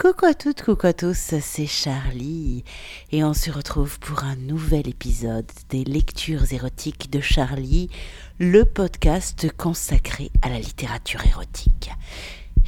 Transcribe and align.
Coucou 0.00 0.26
à 0.26 0.34
toutes, 0.34 0.62
coucou 0.62 0.86
à 0.86 0.92
tous, 0.92 1.34
c'est 1.40 1.66
Charlie 1.66 2.62
et 3.10 3.24
on 3.24 3.34
se 3.34 3.50
retrouve 3.50 3.98
pour 3.98 4.22
un 4.22 4.36
nouvel 4.36 4.88
épisode 4.88 5.50
des 5.70 5.82
lectures 5.82 6.52
érotiques 6.52 7.10
de 7.10 7.20
Charlie, 7.20 7.90
le 8.38 8.64
podcast 8.64 9.50
consacré 9.56 10.30
à 10.40 10.50
la 10.50 10.60
littérature 10.60 11.26
érotique. 11.26 11.90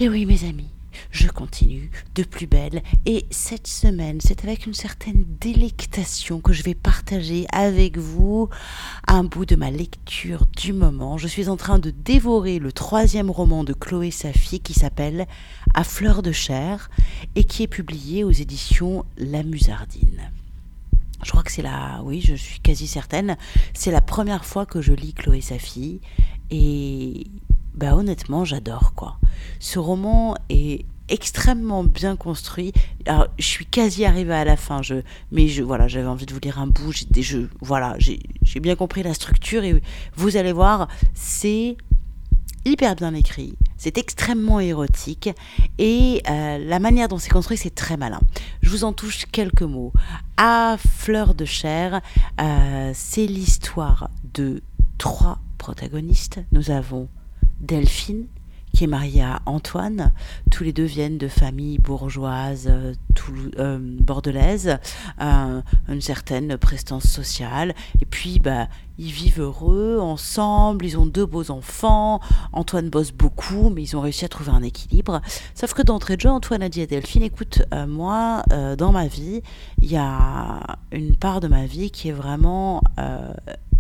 Et 0.01 0.09
oui 0.09 0.27
mes 0.27 0.43
amis, 0.43 0.71
je 1.11 1.29
continue 1.29 1.91
de 2.15 2.23
plus 2.23 2.47
belle 2.47 2.83
et 3.07 3.27
cette 3.31 3.67
semaine 3.67 4.21
c'est 4.21 4.45
avec 4.45 4.67
une 4.67 4.75
certaine 4.75 5.25
délectation 5.41 6.41
que 6.41 6.53
je 6.53 6.63
vais 6.63 6.75
partager 6.75 7.47
avec 7.53 7.99
vous 7.99 8.49
un 9.07 9.25
bout 9.25 9.47
de 9.47 9.57
ma 9.57 9.71
lecture 9.71 10.47
du 10.57 10.73
moment. 10.73 11.19
Je 11.19 11.29
suis 11.29 11.49
en 11.49 11.57
train 11.57 11.79
de 11.79 11.91
dévorer 11.91 12.59
le 12.59 12.73
troisième 12.73 13.31
roman 13.31 13.65
de 13.65 13.73
Chloé 13.73 14.11
Safi 14.11 14.61
qui 14.61 14.75
s'appelle 14.75 15.27
À 15.75 15.85
fleur 15.85 16.23
de 16.23 16.33
chair 16.33 16.91
et 17.35 17.45
qui 17.45 17.63
est 17.63 17.69
publié 17.69 18.25
aux 18.25 18.31
éditions 18.31 19.05
La 19.17 19.43
Musardine. 19.43 20.31
Je 21.23 21.31
crois 21.31 21.43
que 21.43 21.53
c'est 21.53 21.63
la, 21.63 22.01
oui, 22.03 22.21
je 22.21 22.35
suis 22.35 22.61
quasi 22.61 22.87
certaine, 22.87 23.37
c'est 23.75 23.91
la 23.91 24.01
première 24.01 24.45
fois 24.45 24.65
que 24.65 24.81
je 24.81 24.93
lis 24.93 25.13
Chloé 25.13 25.43
Safi 25.43 26.01
et 26.51 27.27
bah 27.75 27.95
honnêtement, 27.95 28.45
j'adore 28.45 28.95
quoi. 28.95 29.19
Ce 29.59 29.79
roman 29.79 30.37
est 30.49 30.85
extrêmement 31.11 31.85
bien 31.85 32.17
construit. 32.17 32.73
Alors, 33.07 33.27
je 33.39 33.45
suis 33.45 33.67
quasi 33.67 34.05
arrivée 34.05 34.35
à 34.35 34.45
la 34.45 34.57
fin, 34.57 34.81
je, 34.81 35.03
mais 35.33 35.49
je, 35.49 35.63
voilà, 35.63 35.89
j'avais 35.89 36.07
envie 36.07 36.27
de 36.27 36.33
vous 36.33 36.41
lire 36.41 36.59
un 36.59 36.67
bout. 36.67 36.93
Des 37.11 37.23
jeux, 37.23 37.51
voilà, 37.61 37.97
j'ai 37.99 38.61
bien 38.61 38.77
compris 38.77 39.03
la 39.03 39.15
structure 39.15 39.65
et 39.65 39.83
vous 40.15 40.37
allez 40.37 40.53
voir, 40.53 40.89
c'est 41.15 41.77
hyper 42.65 42.95
bien 42.95 43.15
écrit, 43.15 43.55
c'est 43.77 43.97
extrêmement 43.99 44.61
érotique 44.61 45.31
et 45.79 46.23
euh, 46.29 46.59
la 46.59 46.79
manière 46.79 47.09
dont 47.09 47.19
c'est 47.19 47.31
construit, 47.31 47.57
c'est 47.57 47.75
très 47.75 47.97
malin. 47.97 48.21
Je 48.63 48.71
vous 48.71 48.85
en 48.85 48.93
touche 48.93 49.25
quelques 49.33 49.63
mots. 49.63 49.93
À 50.37 50.77
fleur 50.79 51.35
de 51.35 51.45
chair, 51.45 52.01
euh, 52.41 52.93
c'est 52.95 53.27
l'histoire 53.27 54.11
de 54.35 54.63
trois 54.99 55.41
protagonistes. 55.59 56.41
Nous 56.53 56.71
avons 56.71 57.09
Delphine, 57.61 58.27
qui 58.73 58.85
est 58.85 58.87
mariée 58.87 59.23
à 59.23 59.41
Antoine. 59.47 60.13
Tous 60.51 60.65
les 60.65 60.73
deux 60.73 60.85
viennent 60.85 61.19
de 61.19 61.29
familles 61.29 61.79
bourgeoises 61.79 62.69
euh, 62.69 62.95
euh 63.59 63.79
bordelaises, 63.81 64.79
euh, 65.21 65.61
une 65.89 66.01
certaine 66.01 66.57
prestance 66.57 67.05
sociale. 67.05 67.75
Et 68.01 68.07
puis, 68.07 68.39
bah, 68.39 68.69
ils 68.99 69.13
vivent 69.13 69.41
heureux 69.41 69.99
ensemble, 70.01 70.85
ils 70.85 70.99
ont 70.99 71.07
deux 71.07 71.27
beaux 71.27 71.51
enfants. 71.51 72.21
Antoine 72.53 72.91
bosse 72.91 73.13
beaucoup, 73.13 73.71
mais 73.71 73.83
ils 73.83 73.97
ont 73.97 74.01
réussi 74.01 74.25
à 74.25 74.29
trouver 74.29 74.51
un 74.51 74.63
équilibre. 74.63 75.21
Sauf 75.55 75.75
que 75.75 75.83
d'entrée 75.83 76.17
de 76.17 76.23
jeu, 76.23 76.31
Antoine 76.31 76.63
a 76.63 76.69
dit 76.69 76.83
à 76.83 76.87
Delphine 76.87 77.23
écoute, 77.23 77.63
moi, 77.89 78.43
dans 78.77 78.93
ma 78.93 79.07
vie, 79.07 79.43
il 79.81 79.91
y 79.91 79.97
a 79.97 80.79
une 80.93 81.17
part 81.17 81.41
de 81.41 81.49
ma 81.49 81.67
vie 81.67 81.91
qui 81.91 82.09
est 82.09 82.13
vraiment 82.13 82.83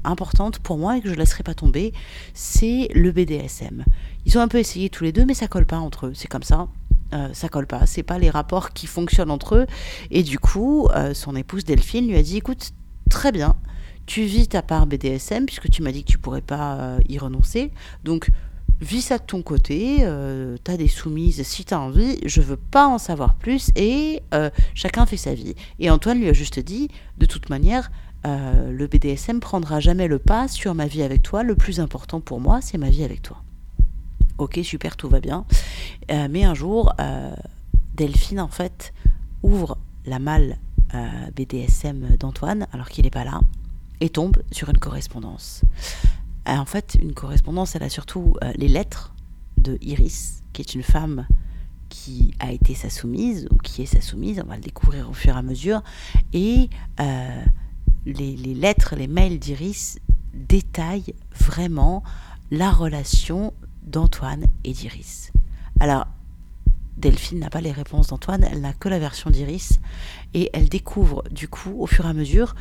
importante 0.04 0.58
pour 0.58 0.78
moi 0.78 0.96
et 0.96 1.00
que 1.00 1.08
je 1.08 1.14
ne 1.14 1.18
laisserai 1.18 1.42
pas 1.42 1.54
tomber, 1.54 1.92
c'est 2.34 2.88
le 2.94 3.12
BDSM. 3.12 3.84
Ils 4.26 4.38
ont 4.38 4.40
un 4.40 4.48
peu 4.48 4.58
essayé 4.58 4.90
tous 4.90 5.04
les 5.04 5.12
deux, 5.12 5.24
mais 5.24 5.34
ça 5.34 5.48
colle 5.48 5.66
pas 5.66 5.78
entre 5.78 6.06
eux. 6.06 6.12
C'est 6.14 6.28
comme 6.28 6.42
ça. 6.42 6.68
Euh, 7.12 7.28
ça 7.32 7.48
colle 7.48 7.66
pas. 7.66 7.86
C'est 7.86 8.02
pas 8.02 8.18
les 8.18 8.30
rapports 8.30 8.72
qui 8.72 8.86
fonctionnent 8.86 9.30
entre 9.30 9.56
eux. 9.56 9.66
Et 10.10 10.22
du 10.22 10.38
coup, 10.38 10.88
euh, 10.94 11.14
son 11.14 11.34
épouse 11.34 11.64
Delphine 11.64 12.06
lui 12.08 12.16
a 12.16 12.22
dit 12.22 12.36
écoute, 12.36 12.72
très 13.08 13.32
bien, 13.32 13.56
tu 14.06 14.22
vis 14.22 14.48
ta 14.48 14.62
part 14.62 14.86
BDSM 14.86 15.46
puisque 15.46 15.68
tu 15.70 15.82
m'as 15.82 15.92
dit 15.92 16.04
que 16.04 16.10
tu 16.12 16.18
pourrais 16.18 16.40
pas 16.40 16.74
euh, 16.74 16.98
y 17.08 17.18
renoncer. 17.18 17.72
Donc 18.04 18.30
vis 18.80 19.02
ça 19.02 19.18
de 19.18 19.24
ton 19.24 19.42
côté, 19.42 19.98
euh, 20.00 20.56
t'as 20.62 20.76
des 20.76 20.88
soumises 20.88 21.42
si 21.42 21.64
t'as 21.64 21.78
envie, 21.78 22.18
je 22.24 22.40
veux 22.40 22.56
pas 22.56 22.86
en 22.86 22.98
savoir 22.98 23.34
plus 23.34 23.70
et 23.76 24.22
chacun 24.74 25.04
fait 25.04 25.18
sa 25.18 25.34
vie. 25.34 25.54
Et 25.80 25.90
Antoine 25.90 26.18
lui 26.18 26.28
a 26.28 26.32
juste 26.32 26.60
dit, 26.60 26.88
de 27.18 27.26
toute 27.26 27.50
manière, 27.50 27.90
le 28.24 28.86
BDSM 28.86 29.40
prendra 29.40 29.80
jamais 29.80 30.08
le 30.08 30.18
pas 30.18 30.48
sur 30.48 30.74
ma 30.74 30.86
vie 30.86 31.02
avec 31.02 31.22
toi. 31.22 31.42
Le 31.42 31.54
plus 31.54 31.80
important 31.80 32.20
pour 32.20 32.40
moi, 32.40 32.60
c'est 32.60 32.78
ma 32.78 32.90
vie 32.90 33.04
avec 33.04 33.22
toi. 33.22 33.42
Ok, 34.40 34.58
super, 34.62 34.96
tout 34.96 35.10
va 35.10 35.20
bien. 35.20 35.44
Euh, 36.10 36.26
mais 36.30 36.44
un 36.44 36.54
jour, 36.54 36.94
euh, 36.98 37.34
Delphine, 37.94 38.40
en 38.40 38.48
fait, 38.48 38.94
ouvre 39.42 39.76
la 40.06 40.18
malle 40.18 40.56
euh, 40.94 41.30
BDSM 41.36 42.16
d'Antoine, 42.18 42.66
alors 42.72 42.88
qu'il 42.88 43.04
n'est 43.04 43.10
pas 43.10 43.24
là, 43.24 43.42
et 44.00 44.08
tombe 44.08 44.38
sur 44.50 44.70
une 44.70 44.78
correspondance. 44.78 45.60
en 46.46 46.64
fait, 46.64 46.96
une 47.02 47.12
correspondance, 47.12 47.76
elle 47.76 47.82
a 47.82 47.90
surtout 47.90 48.34
les 48.56 48.68
lettres 48.68 49.12
de 49.58 49.76
Iris, 49.82 50.42
qui 50.54 50.62
est 50.62 50.74
une 50.74 50.82
femme 50.82 51.26
qui 51.90 52.32
a 52.38 52.50
été 52.50 52.74
sa 52.74 52.88
soumise, 52.88 53.46
ou 53.50 53.58
qui 53.58 53.82
est 53.82 53.86
sa 53.86 54.00
soumise, 54.00 54.40
on 54.42 54.48
va 54.48 54.56
le 54.56 54.62
découvrir 54.62 55.10
au 55.10 55.12
fur 55.12 55.34
et 55.34 55.38
à 55.38 55.42
mesure, 55.42 55.82
et 56.32 56.70
les, 58.06 58.36
lettres, 58.54 58.94
les 58.96 59.06
mails 59.06 59.38
d'Iris 59.38 59.98
détaillent 60.34 61.14
vraiment 61.38 62.02
la 62.50 62.70
relation 62.70 63.52
d'Antoine 63.82 64.46
et 64.64 64.72
d'Iris. 64.72 65.32
Alors, 65.78 66.06
Delphine 66.96 67.38
n'a 67.38 67.50
pas 67.50 67.60
les 67.60 67.72
réponses 67.72 68.08
d'Antoine, 68.08 68.44
elle 68.44 68.60
n'a 68.60 68.72
que 68.72 68.88
la 68.88 68.98
version 68.98 69.30
d'Iris, 69.30 69.80
et 70.34 70.50
elle 70.52 70.68
découvre 70.68 71.24
du 71.30 71.48
coup, 71.48 71.76
au 71.78 71.86
fur 71.86 72.06
et 72.06 72.08
à 72.08 72.12
mesure, 72.12 72.54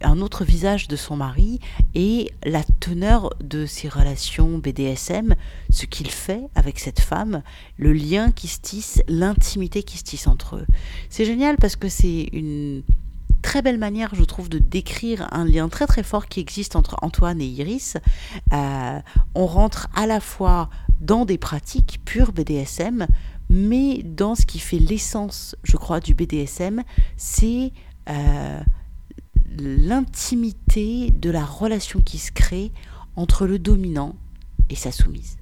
un 0.00 0.20
autre 0.20 0.44
visage 0.44 0.88
de 0.88 0.96
son 0.96 1.16
mari 1.16 1.60
et 1.94 2.30
la 2.44 2.62
teneur 2.80 3.30
de 3.42 3.66
ses 3.66 3.88
relations 3.88 4.58
BDSM, 4.58 5.34
ce 5.70 5.86
qu'il 5.86 6.10
fait 6.10 6.42
avec 6.54 6.78
cette 6.78 7.00
femme, 7.00 7.42
le 7.76 7.92
lien 7.92 8.30
qui 8.30 8.48
se 8.48 8.60
tisse, 8.60 9.02
l'intimité 9.08 9.82
qui 9.82 9.98
se 9.98 10.04
tisse 10.04 10.26
entre 10.26 10.56
eux. 10.56 10.66
C'est 11.08 11.24
génial 11.24 11.56
parce 11.56 11.76
que 11.76 11.88
c'est 11.88 12.28
une 12.32 12.82
très 13.44 13.60
belle 13.60 13.78
manière, 13.78 14.14
je 14.14 14.24
trouve, 14.24 14.48
de 14.48 14.58
décrire 14.58 15.28
un 15.30 15.44
lien 15.44 15.68
très 15.68 15.86
très 15.86 16.02
fort 16.02 16.26
qui 16.26 16.40
existe 16.40 16.76
entre 16.76 16.96
Antoine 17.02 17.42
et 17.42 17.46
Iris. 17.46 17.98
Euh, 18.54 18.98
on 19.34 19.46
rentre 19.46 19.86
à 19.94 20.06
la 20.06 20.18
fois 20.18 20.70
dans 21.00 21.26
des 21.26 21.36
pratiques 21.36 22.00
pures 22.06 22.32
BDSM, 22.32 23.06
mais 23.50 24.02
dans 24.02 24.34
ce 24.34 24.46
qui 24.46 24.58
fait 24.58 24.78
l'essence, 24.78 25.54
je 25.62 25.76
crois, 25.76 26.00
du 26.00 26.14
BDSM, 26.14 26.82
c'est 27.18 27.72
euh, 28.08 28.60
l'intimité 29.58 31.10
de 31.10 31.30
la 31.30 31.44
relation 31.44 32.00
qui 32.00 32.18
se 32.18 32.32
crée 32.32 32.72
entre 33.14 33.46
le 33.46 33.58
dominant 33.58 34.16
et 34.70 34.74
sa 34.74 34.90
soumise. 34.90 35.36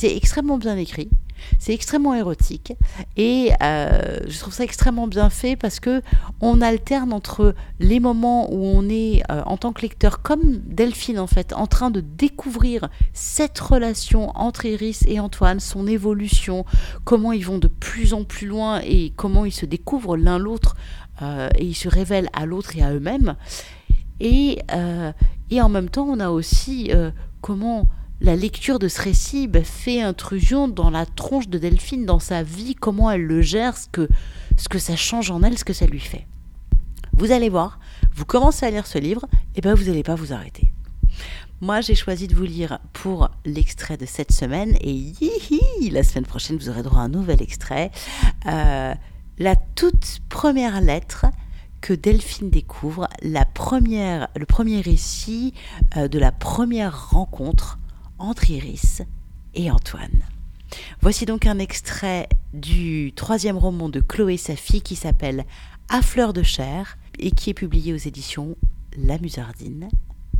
C'est 0.00 0.16
extrêmement 0.16 0.58
bien 0.58 0.76
écrit. 0.76 1.10
C'est 1.58 1.74
extrêmement 1.74 2.14
érotique 2.14 2.72
et 3.16 3.50
euh, 3.64 4.20
je 4.28 4.38
trouve 4.38 4.54
ça 4.54 4.62
extrêmement 4.62 5.08
bien 5.08 5.28
fait 5.28 5.56
parce 5.56 5.80
que 5.80 6.02
on 6.40 6.60
alterne 6.60 7.12
entre 7.12 7.56
les 7.80 7.98
moments 7.98 8.48
où 8.52 8.64
on 8.64 8.88
est 8.88 9.24
euh, 9.28 9.42
en 9.44 9.56
tant 9.56 9.72
que 9.72 9.82
lecteur 9.82 10.22
comme 10.22 10.58
Delphine 10.58 11.18
en 11.18 11.26
fait 11.26 11.52
en 11.52 11.66
train 11.66 11.90
de 11.90 12.00
découvrir 12.00 12.88
cette 13.12 13.58
relation 13.58 14.30
entre 14.36 14.66
Iris 14.66 15.04
et 15.08 15.18
Antoine, 15.18 15.58
son 15.58 15.88
évolution, 15.88 16.64
comment 17.02 17.32
ils 17.32 17.44
vont 17.44 17.58
de 17.58 17.66
plus 17.66 18.14
en 18.14 18.22
plus 18.22 18.46
loin 18.46 18.80
et 18.84 19.12
comment 19.16 19.44
ils 19.44 19.52
se 19.52 19.66
découvrent 19.66 20.16
l'un 20.16 20.38
l'autre 20.38 20.76
euh, 21.22 21.48
et 21.56 21.64
ils 21.64 21.74
se 21.74 21.88
révèlent 21.88 22.30
à 22.34 22.46
l'autre 22.46 22.76
et 22.76 22.84
à 22.84 22.92
eux-mêmes. 22.92 23.34
Et, 24.20 24.60
et 25.50 25.60
en 25.60 25.68
même 25.68 25.88
temps, 25.88 26.06
on 26.08 26.20
a 26.20 26.30
aussi 26.30 26.92
comment 27.40 27.88
la 28.20 28.36
lecture 28.36 28.78
de 28.78 28.88
ce 28.88 29.00
récit 29.00 29.46
bah, 29.46 29.62
fait 29.62 30.00
intrusion 30.00 30.68
dans 30.68 30.90
la 30.90 31.06
tronche 31.06 31.48
de 31.48 31.58
Delphine, 31.58 32.04
dans 32.04 32.18
sa 32.18 32.42
vie, 32.42 32.74
comment 32.74 33.10
elle 33.10 33.22
le 33.22 33.42
gère, 33.42 33.76
ce 33.76 33.88
que, 33.88 34.08
ce 34.56 34.68
que 34.68 34.78
ça 34.78 34.96
change 34.96 35.30
en 35.30 35.42
elle, 35.42 35.56
ce 35.56 35.64
que 35.64 35.72
ça 35.72 35.86
lui 35.86 36.00
fait. 36.00 36.26
Vous 37.12 37.32
allez 37.32 37.48
voir, 37.48 37.78
vous 38.14 38.24
commencez 38.24 38.66
à 38.66 38.70
lire 38.70 38.86
ce 38.86 38.98
livre, 38.98 39.26
et 39.54 39.60
ben 39.60 39.74
vous 39.74 39.84
n'allez 39.84 40.02
pas 40.02 40.14
vous 40.14 40.32
arrêter. 40.32 40.72
Moi, 41.60 41.80
j'ai 41.80 41.96
choisi 41.96 42.28
de 42.28 42.36
vous 42.36 42.44
lire 42.44 42.78
pour 42.92 43.30
l'extrait 43.44 43.96
de 43.96 44.06
cette 44.06 44.32
semaine, 44.32 44.76
et 44.80 45.12
la 45.90 46.04
semaine 46.04 46.26
prochaine, 46.26 46.56
vous 46.56 46.68
aurez 46.68 46.82
droit 46.82 47.00
à 47.00 47.04
un 47.04 47.08
nouvel 47.08 47.42
extrait. 47.42 47.90
Euh, 48.46 48.94
la 49.38 49.56
toute 49.56 50.20
première 50.28 50.80
lettre 50.80 51.26
que 51.80 51.92
Delphine 51.92 52.50
découvre, 52.50 53.08
la 53.22 53.44
première, 53.44 54.28
le 54.36 54.46
premier 54.46 54.80
récit 54.80 55.54
euh, 55.96 56.08
de 56.08 56.18
la 56.18 56.32
première 56.32 57.10
rencontre 57.10 57.78
entre 58.18 58.50
Iris 58.50 59.02
et 59.54 59.70
Antoine. 59.70 60.24
Voici 61.00 61.26
donc 61.26 61.46
un 61.46 61.58
extrait 61.58 62.28
du 62.52 63.12
troisième 63.14 63.56
roman 63.56 63.88
de 63.88 64.00
Chloé 64.00 64.36
Safi 64.36 64.82
qui 64.82 64.96
s'appelle 64.96 65.46
À 65.88 66.02
fleur 66.02 66.32
de 66.32 66.42
chair 66.42 66.98
et 67.18 67.30
qui 67.30 67.50
est 67.50 67.54
publié 67.54 67.92
aux 67.92 67.96
éditions 67.96 68.56
La 68.96 69.18
Musardine, 69.18 69.88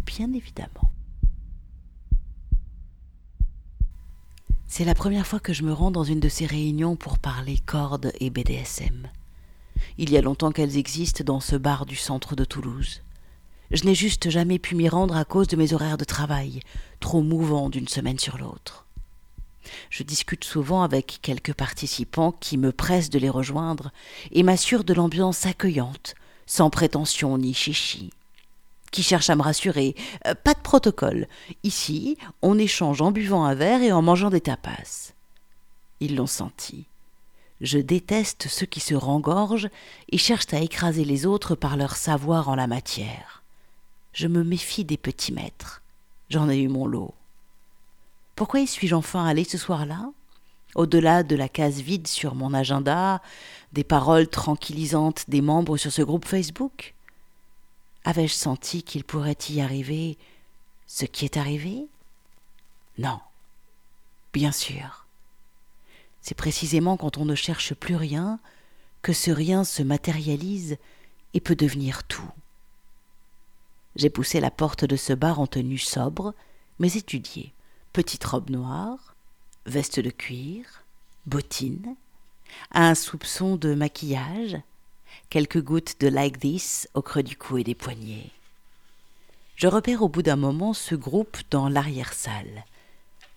bien 0.04 0.32
évidemment. 0.32 0.92
C'est 4.66 4.84
la 4.84 4.94
première 4.94 5.26
fois 5.26 5.40
que 5.40 5.54
je 5.54 5.62
me 5.62 5.72
rends 5.72 5.90
dans 5.90 6.04
une 6.04 6.20
de 6.20 6.28
ces 6.28 6.44
réunions 6.44 6.94
pour 6.94 7.18
parler 7.18 7.58
cordes 7.64 8.12
et 8.20 8.28
BDSM. 8.28 9.08
Il 9.96 10.10
y 10.10 10.18
a 10.18 10.22
longtemps 10.22 10.52
qu'elles 10.52 10.76
existent 10.76 11.24
dans 11.24 11.40
ce 11.40 11.56
bar 11.56 11.86
du 11.86 11.96
centre 11.96 12.36
de 12.36 12.44
Toulouse. 12.44 13.02
Je 13.70 13.84
n'ai 13.84 13.94
juste 13.94 14.30
jamais 14.30 14.58
pu 14.58 14.74
m'y 14.74 14.88
rendre 14.88 15.16
à 15.16 15.24
cause 15.24 15.46
de 15.48 15.56
mes 15.56 15.74
horaires 15.74 15.98
de 15.98 16.04
travail, 16.04 16.60
trop 17.00 17.22
mouvants 17.22 17.68
d'une 17.68 17.88
semaine 17.88 18.18
sur 18.18 18.38
l'autre. 18.38 18.86
Je 19.90 20.02
discute 20.02 20.44
souvent 20.44 20.82
avec 20.82 21.18
quelques 21.20 21.52
participants 21.52 22.32
qui 22.32 22.56
me 22.56 22.72
pressent 22.72 23.10
de 23.10 23.18
les 23.18 23.28
rejoindre 23.28 23.90
et 24.32 24.42
m'assurent 24.42 24.84
de 24.84 24.94
l'ambiance 24.94 25.44
accueillante, 25.44 26.14
sans 26.46 26.70
prétention 26.70 27.36
ni 27.36 27.52
chichi. 27.52 28.10
Qui 28.90 29.02
cherche 29.02 29.28
à 29.28 29.36
me 29.36 29.42
rassurer. 29.42 29.94
Euh, 30.26 30.34
pas 30.34 30.54
de 30.54 30.60
protocole. 30.60 31.28
Ici, 31.62 32.16
on 32.40 32.58
échange 32.58 33.02
en 33.02 33.12
buvant 33.12 33.44
un 33.44 33.54
verre 33.54 33.82
et 33.82 33.92
en 33.92 34.00
mangeant 34.00 34.30
des 34.30 34.40
tapas. 34.40 35.12
Ils 36.00 36.16
l'ont 36.16 36.26
senti. 36.26 36.86
Je 37.60 37.78
déteste 37.78 38.48
ceux 38.48 38.64
qui 38.64 38.80
se 38.80 38.94
rengorgent 38.94 39.68
et 40.10 40.16
cherchent 40.16 40.54
à 40.54 40.60
écraser 40.60 41.04
les 41.04 41.26
autres 41.26 41.54
par 41.54 41.76
leur 41.76 41.96
savoir 41.96 42.48
en 42.48 42.54
la 42.54 42.66
matière. 42.66 43.42
Je 44.18 44.26
me 44.26 44.42
méfie 44.42 44.84
des 44.84 44.96
petits 44.96 45.30
maîtres. 45.30 45.80
J'en 46.28 46.50
ai 46.50 46.58
eu 46.58 46.66
mon 46.66 46.86
lot. 46.86 47.14
Pourquoi 48.34 48.58
y 48.58 48.66
suis-je 48.66 48.96
enfin 48.96 49.24
allé 49.24 49.44
ce 49.44 49.56
soir-là? 49.56 50.10
Au-delà 50.74 51.22
de 51.22 51.36
la 51.36 51.48
case 51.48 51.80
vide 51.82 52.08
sur 52.08 52.34
mon 52.34 52.52
agenda, 52.52 53.22
des 53.72 53.84
paroles 53.84 54.26
tranquillisantes 54.26 55.30
des 55.30 55.40
membres 55.40 55.76
sur 55.76 55.92
ce 55.92 56.02
groupe 56.02 56.24
Facebook? 56.24 56.94
Avais-je 58.02 58.34
senti 58.34 58.82
qu'il 58.82 59.04
pourrait 59.04 59.38
y 59.50 59.60
arriver 59.60 60.18
ce 60.88 61.04
qui 61.04 61.24
est 61.24 61.36
arrivé? 61.36 61.86
Non. 62.98 63.20
Bien 64.32 64.50
sûr. 64.50 65.06
C'est 66.22 66.34
précisément 66.34 66.96
quand 66.96 67.18
on 67.18 67.24
ne 67.24 67.36
cherche 67.36 67.72
plus 67.72 67.94
rien 67.94 68.40
que 69.00 69.12
ce 69.12 69.30
rien 69.30 69.62
se 69.62 69.84
matérialise 69.84 70.76
et 71.34 71.40
peut 71.40 71.54
devenir 71.54 72.02
tout. 72.02 72.32
J'ai 73.98 74.10
poussé 74.10 74.40
la 74.40 74.50
porte 74.50 74.84
de 74.84 74.96
ce 74.96 75.12
bar 75.12 75.40
en 75.40 75.46
tenue 75.46 75.78
sobre, 75.78 76.32
mais 76.78 76.94
étudiée 76.94 77.52
petite 77.92 78.24
robe 78.24 78.50
noire, 78.50 79.16
veste 79.66 79.98
de 79.98 80.10
cuir, 80.10 80.84
bottines, 81.26 81.96
un 82.70 82.94
soupçon 82.94 83.56
de 83.56 83.74
maquillage, 83.74 84.56
quelques 85.30 85.60
gouttes 85.60 85.96
de 85.98 86.06
like 86.06 86.38
this 86.38 86.88
au 86.94 87.02
creux 87.02 87.24
du 87.24 87.36
cou 87.36 87.58
et 87.58 87.64
des 87.64 87.74
poignets. 87.74 88.30
Je 89.56 89.66
repère 89.66 90.02
au 90.02 90.08
bout 90.08 90.22
d'un 90.22 90.36
moment 90.36 90.74
ce 90.74 90.94
groupe 90.94 91.38
dans 91.50 91.68
l'arrière-salle. 91.68 92.64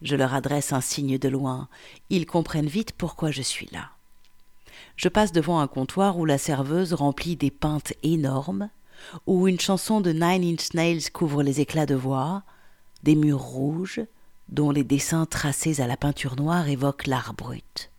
Je 0.04 0.16
leur 0.16 0.36
adresse 0.36 0.74
un 0.74 0.82
signe 0.82 1.18
de 1.18 1.30
loin. 1.30 1.68
Ils 2.12 2.28
comprennent 2.28 2.68
vite 2.68 2.92
pourquoi 2.92 3.32
je 3.32 3.42
suis 3.42 3.70
là. 3.72 3.90
Je 4.96 5.10
passe 5.10 5.32
devant 5.32 5.60
un 5.60 5.68
comptoir 5.68 6.20
où 6.20 6.26
la 6.26 6.38
serveuse 6.38 6.94
remplit 6.94 7.36
des 7.36 7.50
pintes 7.50 7.94
énormes, 8.04 8.70
où 9.28 9.48
une 9.48 9.60
chanson 9.60 10.02
de 10.02 10.12
Nine 10.12 10.54
Inch 10.54 10.74
Nails 10.74 11.12
couvre 11.12 11.44
les 11.44 11.62
éclats 11.62 11.86
de 11.86 11.96
voix, 11.96 12.44
des 13.04 13.16
murs 13.16 13.42
rouges, 13.42 14.02
dont 14.50 14.72
les 14.72 14.84
dessins 14.84 15.26
tracés 15.26 15.82
à 15.82 15.88
la 15.88 15.98
peinture 15.98 16.36
noire 16.36 16.68
évoquent 16.68 17.08
l'art 17.08 17.34
brut. 17.34 17.90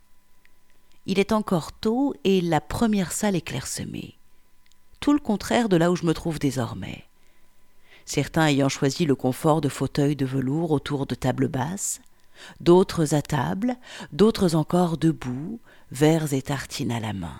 Il 1.05 1.19
est 1.19 1.31
encore 1.31 1.71
tôt 1.71 2.13
et 2.23 2.41
la 2.41 2.61
première 2.61 3.11
salle 3.11 3.35
est 3.35 3.41
clairsemée. 3.41 4.15
Tout 4.99 5.13
le 5.13 5.19
contraire 5.19 5.67
de 5.67 5.75
là 5.75 5.91
où 5.91 5.95
je 5.95 6.05
me 6.05 6.13
trouve 6.13 6.39
désormais. 6.39 7.03
Certains 8.05 8.47
ayant 8.47 8.69
choisi 8.69 9.05
le 9.05 9.15
confort 9.15 9.61
de 9.61 9.69
fauteuils 9.69 10.15
de 10.15 10.25
velours 10.25 10.71
autour 10.71 11.05
de 11.05 11.15
tables 11.15 11.47
basses, 11.47 12.01
d'autres 12.59 13.13
à 13.13 13.21
table, 13.21 13.75
d'autres 14.11 14.55
encore 14.55 14.97
debout, 14.97 15.59
verres 15.91 16.33
et 16.33 16.41
tartines 16.41 16.91
à 16.91 16.99
la 16.99 17.13
main. 17.13 17.39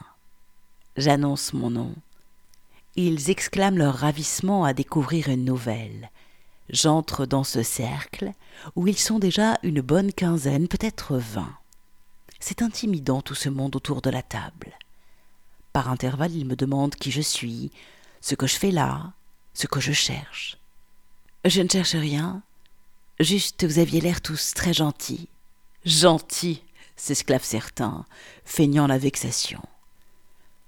J'annonce 0.97 1.53
mon 1.53 1.69
nom. 1.69 1.95
Ils 2.95 3.29
exclament 3.29 3.77
leur 3.77 3.95
ravissement 3.95 4.65
à 4.65 4.73
découvrir 4.73 5.29
une 5.29 5.45
nouvelle, 5.45 6.09
J'entre 6.69 7.25
dans 7.25 7.43
ce 7.43 7.61
cercle 7.61 8.31
où 8.75 8.87
ils 8.87 8.97
sont 8.97 9.19
déjà 9.19 9.59
une 9.63 9.81
bonne 9.81 10.13
quinzaine, 10.13 10.67
peut-être 10.67 11.17
vingt. 11.17 11.55
C'est 12.39 12.61
intimidant 12.61 13.21
tout 13.21 13.35
ce 13.35 13.49
monde 13.49 13.75
autour 13.75 14.01
de 14.01 14.09
la 14.09 14.21
table. 14.21 14.73
Par 15.73 15.89
intervalles, 15.89 16.35
ils 16.35 16.45
me 16.45 16.55
demandent 16.55 16.95
qui 16.95 17.11
je 17.11 17.21
suis, 17.21 17.71
ce 18.21 18.35
que 18.35 18.47
je 18.47 18.55
fais 18.55 18.71
là, 18.71 19.13
ce 19.53 19.67
que 19.67 19.79
je 19.79 19.91
cherche. 19.91 20.57
Je 21.45 21.61
ne 21.61 21.69
cherche 21.69 21.95
rien, 21.95 22.41
juste 23.19 23.65
vous 23.65 23.79
aviez 23.79 23.99
l'air 23.99 24.21
tous 24.21 24.53
très 24.53 24.73
gentils. 24.73 25.27
Gentils, 25.85 26.63
s'esclavent 26.95 27.43
certains, 27.43 28.05
feignant 28.45 28.87
la 28.87 28.97
vexation. 28.97 29.61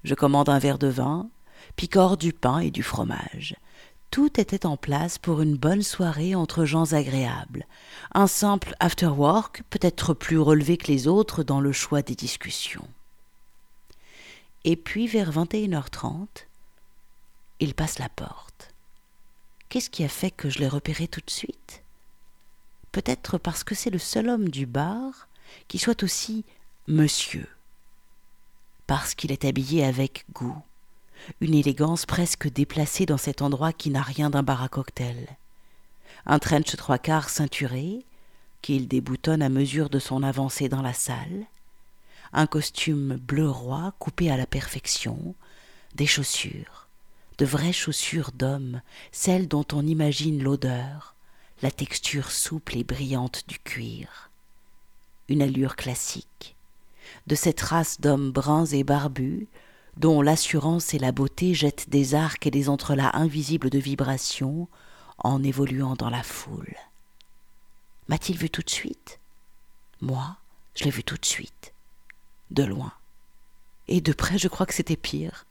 Je 0.03 0.15
commande 0.15 0.49
un 0.49 0.59
verre 0.59 0.79
de 0.79 0.87
vin, 0.87 1.29
picore 1.75 2.17
du 2.17 2.33
pain 2.33 2.59
et 2.59 2.71
du 2.71 2.83
fromage 2.83 3.55
tout 4.15 4.39
était 4.39 4.65
en 4.65 4.77
place 4.77 5.17
pour 5.17 5.41
une 5.41 5.57
bonne 5.57 5.81
soirée 5.81 6.35
entre 6.35 6.63
gens 6.63 6.93
agréables. 6.93 7.67
Un 8.13 8.27
simple 8.27 8.73
after-work, 8.79 9.63
peut-être 9.69 10.13
plus 10.13 10.39
relevé 10.39 10.77
que 10.77 10.87
les 10.87 11.09
autres 11.09 11.43
dans 11.43 11.59
le 11.59 11.73
choix 11.73 12.01
des 12.01 12.15
discussions. 12.15 12.87
Et 14.63 14.77
puis, 14.77 15.07
vers 15.07 15.33
21h30, 15.33 16.27
il 17.59 17.73
passe 17.73 17.99
la 17.99 18.07
porte. 18.07 18.73
Qu'est-ce 19.67 19.89
qui 19.89 20.05
a 20.05 20.07
fait 20.07 20.31
que 20.31 20.49
je 20.49 20.59
l'ai 20.59 20.69
repéré 20.69 21.09
tout 21.09 21.19
de 21.19 21.29
suite? 21.29 21.83
Peut-être 22.93 23.37
parce 23.37 23.65
que 23.65 23.75
c'est 23.75 23.89
le 23.89 23.99
seul 23.99 24.29
homme 24.29 24.47
du 24.47 24.65
bar 24.65 25.27
qui 25.67 25.77
soit 25.77 26.03
aussi 26.03 26.45
monsieur. 26.87 27.49
Parce 28.87 29.13
qu'il 29.13 29.33
est 29.33 29.43
habillé 29.43 29.83
avec 29.83 30.23
goût 30.31 30.63
une 31.41 31.53
élégance 31.53 32.05
presque 32.05 32.51
déplacée 32.51 33.05
dans 33.05 33.17
cet 33.17 33.41
endroit 33.41 33.73
qui 33.73 33.89
n'a 33.89 34.01
rien 34.01 34.29
d'un 34.29 34.43
bar 34.43 34.63
à 34.63 34.69
cocktail. 34.69 35.27
Un 36.25 36.39
trench 36.39 36.75
trois 36.75 36.97
quarts 36.97 37.29
ceinturé, 37.29 38.05
qu'il 38.61 38.87
déboutonne 38.87 39.41
à 39.41 39.49
mesure 39.49 39.89
de 39.89 39.99
son 39.99 40.23
avancée 40.23 40.69
dans 40.69 40.81
la 40.81 40.93
salle, 40.93 41.45
un 42.33 42.47
costume 42.47 43.15
bleu 43.15 43.49
roi 43.49 43.93
coupé 43.99 44.31
à 44.31 44.37
la 44.37 44.45
perfection, 44.45 45.35
des 45.93 46.07
chaussures, 46.07 46.87
de 47.37 47.45
vraies 47.45 47.73
chaussures 47.73 48.31
d'homme, 48.33 48.81
celles 49.11 49.47
dont 49.47 49.65
on 49.71 49.85
imagine 49.85 50.43
l'odeur, 50.43 51.15
la 51.61 51.71
texture 51.71 52.31
souple 52.31 52.77
et 52.77 52.83
brillante 52.83 53.43
du 53.47 53.59
cuir. 53.59 54.29
Une 55.29 55.41
allure 55.41 55.75
classique, 55.75 56.55
de 57.27 57.35
cette 57.35 57.61
race 57.61 58.01
d'hommes 58.01 58.31
bruns 58.31 58.65
et 58.65 58.83
barbus, 58.83 59.47
dont 59.97 60.21
l'assurance 60.21 60.93
et 60.93 60.99
la 60.99 61.11
beauté 61.11 61.53
jettent 61.53 61.89
des 61.89 62.15
arcs 62.15 62.45
et 62.45 62.51
des 62.51 62.69
entrelacs 62.69 63.15
invisibles 63.15 63.69
de 63.69 63.79
vibrations 63.79 64.67
en 65.17 65.43
évoluant 65.43 65.95
dans 65.95 66.09
la 66.09 66.23
foule. 66.23 66.75
M'a-t-il 68.07 68.37
vu 68.37 68.49
tout 68.49 68.61
de 68.61 68.69
suite? 68.69 69.19
Moi, 70.01 70.37
je 70.75 70.83
l'ai 70.83 70.91
vu 70.91 71.03
tout 71.03 71.17
de 71.17 71.25
suite, 71.25 71.73
de 72.51 72.63
loin. 72.63 72.91
Et 73.87 74.01
de 74.01 74.13
près, 74.13 74.37
je 74.37 74.47
crois 74.47 74.65
que 74.65 74.73
c'était 74.73 74.97
pire. 74.97 75.45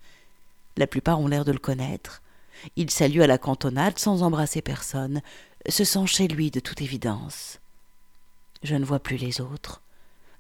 La 0.77 0.87
plupart 0.87 1.21
ont 1.21 1.29
l'air 1.29 1.45
de 1.45 1.53
le 1.53 1.59
connaître. 1.59 2.21
Il 2.77 2.91
salue 2.91 3.21
à 3.21 3.27
la 3.27 3.39
cantonade 3.39 3.99
sans 3.99 4.23
embrasser 4.23 4.61
personne, 4.61 5.23
se 5.69 5.85
sent 5.85 6.07
chez 6.07 6.29
lui 6.29 6.51
de 6.51 6.61
toute 6.61 6.83
évidence. 6.83 7.61
Je 8.63 8.75
ne 8.75 8.85
vois 8.85 9.01
plus 9.01 9.17
les 9.17 9.41
autres. 9.41 9.81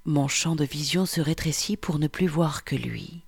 Mon 0.05 0.28
champ 0.28 0.55
de 0.55 0.64
vision 0.64 1.07
se 1.07 1.21
rétrécit 1.21 1.76
pour 1.76 1.99
ne 1.99 2.09
plus 2.09 2.26
voir 2.26 2.64
que 2.64 2.76
lui 2.76 3.23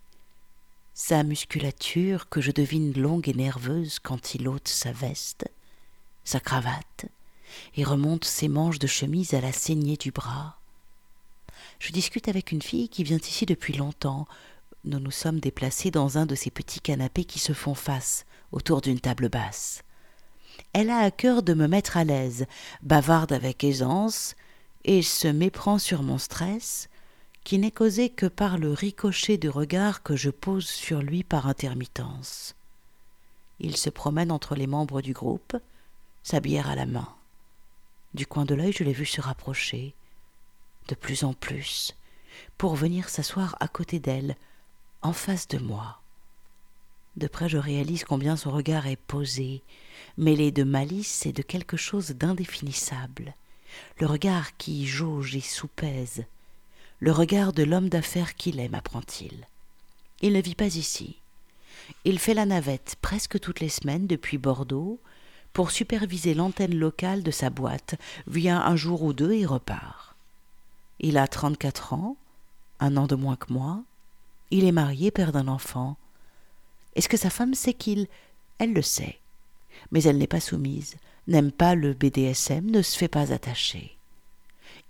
sa 0.99 1.25
musculature 1.25 2.31
que 2.31 2.41
je 2.41 2.50
devine 2.50 2.99
longue 2.99 3.29
et 3.29 3.35
nerveuse 3.35 3.99
quand 3.99 4.35
il 4.35 4.49
ôte 4.49 4.67
sa 4.67 4.93
veste, 4.93 5.47
sa 6.25 6.41
cravate, 6.41 7.05
et 7.76 7.85
remonte 7.85 8.25
ses 8.25 8.49
manches 8.49 8.79
de 8.79 8.87
chemise 8.87 9.35
à 9.35 9.43
la 9.43 9.53
saignée 9.53 9.99
du 9.99 10.11
bras. 10.11 10.59
Je 11.81 11.93
discute 11.93 12.29
avec 12.29 12.50
une 12.50 12.62
fille 12.62 12.88
qui 12.88 13.05
vient 13.05 13.19
ici 13.19 13.45
depuis 13.45 13.75
longtemps. 13.75 14.26
Nous 14.85 14.99
nous 14.99 15.11
sommes 15.11 15.38
déplacés 15.38 15.91
dans 15.91 16.17
un 16.17 16.25
de 16.25 16.35
ces 16.35 16.50
petits 16.50 16.81
canapés 16.81 17.26
qui 17.26 17.41
se 17.41 17.53
font 17.53 17.75
face, 17.75 18.25
autour 18.50 18.81
d'une 18.81 18.99
table 18.99 19.29
basse. 19.29 19.83
Elle 20.73 20.88
a 20.88 21.00
à 21.00 21.11
cœur 21.11 21.43
de 21.43 21.53
me 21.53 21.69
mettre 21.69 21.99
à 21.99 22.05
l'aise, 22.05 22.47
bavarde 22.83 23.33
avec 23.35 23.65
aisance, 23.65 24.35
et 24.87 25.03
se 25.03 25.29
méprend 25.29 25.79
sur 25.79 26.03
mon 26.03 26.17
stress, 26.17 26.88
qui 27.47 27.61
n'est 27.61 27.71
causé 27.71 28.09
que 28.09 28.26
par 28.26 28.59
le 28.59 28.73
ricochet 28.73 29.38
de 29.38 29.49
regard 29.49 30.03
que 30.03 30.17
je 30.17 30.31
pose 30.31 30.67
sur 30.67 31.00
lui 31.00 31.23
par 31.23 31.47
intermittence. 31.47 32.57
Il 33.61 33.76
se 33.76 33.88
promène 33.88 34.33
entre 34.33 34.57
les 34.57 34.67
membres 34.67 35.00
du 35.00 35.12
groupe, 35.12 35.57
sa 36.25 36.41
bière 36.41 36.69
à 36.69 36.75
la 36.75 36.87
main. 36.87 37.09
Du 38.15 38.26
coin 38.26 38.47
de 38.47 38.57
l'œil, 38.57 38.73
je 38.73 38.83
l'ai 38.83 38.93
vu 38.93 39.07
se 39.07 39.21
rapprocher, 39.21 39.95
de 40.88 40.97
plus 40.97 41.23
en 41.23 41.35
plus, 41.35 41.95
pour 42.59 42.75
venir 42.75 43.09
s'asseoir 43.09 43.57
à 43.61 43.69
côté 43.69 44.00
d'elle, 44.00 44.35
en 45.03 45.12
face 45.12 45.47
de 45.47 45.59
moi. 45.59 46.00
De 47.15 47.29
près, 47.29 47.49
je 47.49 47.59
réalise 47.59 48.03
combien 48.03 48.35
son 48.35 48.50
regard 48.50 48.88
est 48.88 48.97
posé, 48.97 49.62
mêlé 50.17 50.50
de 50.50 50.65
malice 50.65 51.26
et 51.26 51.33
de 51.33 51.43
quelque 51.43 51.76
chose 51.76 52.11
d'indéfinissable, 52.11 53.37
le 54.00 54.07
regard 54.09 54.57
qui 54.57 54.85
jauge 54.85 55.37
et 55.37 55.41
soupèse, 55.41 56.25
le 56.99 57.12
regard 57.12 57.53
de 57.53 57.62
l'homme 57.62 57.88
d'affaires 57.88 58.35
qu'il 58.35 58.61
est, 58.61 58.69
m'apprend-il. 58.69 59.47
Il 60.23 60.33
ne 60.33 60.41
vit 60.41 60.55
pas 60.55 60.76
ici. 60.76 61.17
Il 62.05 62.19
fait 62.19 62.35
la 62.35 62.47
navette 62.47 62.97
presque 63.00 63.38
toutes 63.38 63.61
les 63.61 63.69
semaines 63.69 64.07
depuis 64.07 64.38
Bordeaux 64.38 64.99
pour 65.53 65.71
superviser 65.71 66.35
l'antenne 66.35 66.75
locale 66.75 67.23
de 67.23 67.31
sa 67.31 67.49
boîte, 67.49 67.95
vient 68.26 68.61
un 68.61 68.76
jour 68.76 69.03
ou 69.03 69.15
deux 69.15 69.33
et 69.33 69.47
repart. 69.47 70.15
Il 71.00 71.17
a 71.17 71.26
34 71.26 71.95
ans, 71.95 72.17
un 72.79 72.97
an 72.99 73.07
de 73.07 73.15
moins 73.15 73.37
que 73.37 73.53
moi. 73.53 73.83
Il 74.50 74.65
est 74.65 74.73
marié, 74.73 75.11
père 75.11 75.33
d'un 75.33 75.49
enfant. 75.49 75.97
Est-ce 76.95 77.09
que 77.09 77.17
sa 77.17 77.31
femme 77.31 77.55
sait 77.55 77.73
qu'il... 77.73 78.07
Elle 78.59 78.75
le 78.75 78.83
sait. 78.83 79.19
Mais 79.91 80.03
elle 80.03 80.19
n'est 80.19 80.26
pas 80.26 80.41
soumise, 80.41 80.97
n'aime 81.26 81.53
pas 81.53 81.75
le 81.75 81.95
BDSM, 81.95 82.71
ne 82.71 82.83
se 82.83 82.97
fait 82.97 83.09
pas 83.09 83.33
attacher. 83.33 83.96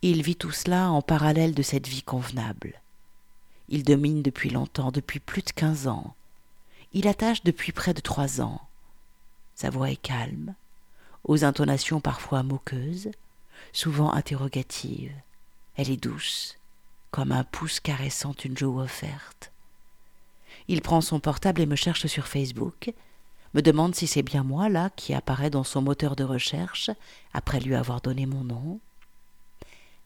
Il 0.02 0.22
vit 0.22 0.36
tout 0.36 0.50
cela 0.50 0.90
en 0.90 1.02
parallèle 1.02 1.54
de 1.54 1.62
cette 1.62 1.88
vie 1.88 2.02
convenable. 2.02 2.80
Il 3.68 3.82
domine 3.82 4.22
depuis 4.22 4.50
longtemps, 4.50 4.92
depuis 4.92 5.20
plus 5.20 5.42
de 5.42 5.50
quinze 5.50 5.88
ans. 5.88 6.14
Il 6.92 7.08
attache 7.08 7.42
depuis 7.42 7.72
près 7.72 7.94
de 7.94 8.00
trois 8.00 8.40
ans. 8.40 8.60
Sa 9.54 9.70
voix 9.70 9.90
est 9.90 9.96
calme, 9.96 10.54
aux 11.24 11.44
intonations 11.44 12.00
parfois 12.00 12.42
moqueuses, 12.42 13.10
souvent 13.72 14.12
interrogatives. 14.12 15.14
Elle 15.76 15.90
est 15.90 16.02
douce, 16.02 16.56
comme 17.10 17.32
un 17.32 17.44
pouce 17.44 17.80
caressant 17.80 18.34
une 18.44 18.56
joue 18.56 18.78
offerte. 18.78 19.50
Il 20.68 20.82
prend 20.82 21.00
son 21.00 21.20
portable 21.20 21.60
et 21.60 21.66
me 21.66 21.76
cherche 21.76 22.06
sur 22.06 22.26
Facebook, 22.26 22.92
me 23.54 23.62
demande 23.62 23.94
si 23.94 24.06
c'est 24.06 24.22
bien 24.22 24.42
moi 24.42 24.68
là 24.68 24.90
qui 24.96 25.14
apparaît 25.14 25.50
dans 25.50 25.64
son 25.64 25.80
moteur 25.80 26.16
de 26.16 26.24
recherche 26.24 26.90
après 27.32 27.60
lui 27.60 27.74
avoir 27.74 28.00
donné 28.00 28.26
mon 28.26 28.44
nom. 28.44 28.80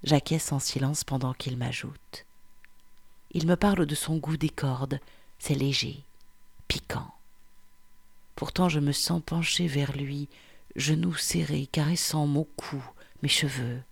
J'acquiesce 0.03 0.53
en 0.53 0.59
silence 0.59 1.05
pendant 1.05 1.35
qu'il 1.35 1.57
m'ajoute. 1.57 2.25
Il 3.33 3.47
me 3.47 3.57
parle 3.57 3.85
de 3.87 3.95
son 3.95 4.17
goût 4.17 4.37
des 4.37 4.49
cordes, 4.49 4.99
c'est 5.39 5.55
léger, 5.55 6.05
piquant. 6.69 7.15
Pourtant 8.35 8.69
je 8.69 8.81
me 8.81 8.93
sens 8.93 9.23
pencher 9.25 9.67
vers 9.67 9.93
lui, 9.93 10.29
genoux 10.75 11.15
serrés, 11.15 11.69
caressant 11.71 12.27
mon 12.27 12.45
cou, 12.57 12.83
mes 13.23 13.29
cheveux. 13.29 13.83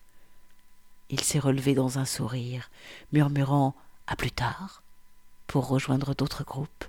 Il 1.10 1.20
s'est 1.20 1.38
relevé 1.38 1.74
dans 1.74 1.98
un 1.98 2.06
sourire, 2.06 2.70
murmurant 3.12 3.74
À 4.06 4.16
plus 4.16 4.30
tard, 4.30 4.82
pour 5.46 5.68
rejoindre 5.68 6.14
d'autres 6.14 6.44
groupes. 6.44 6.86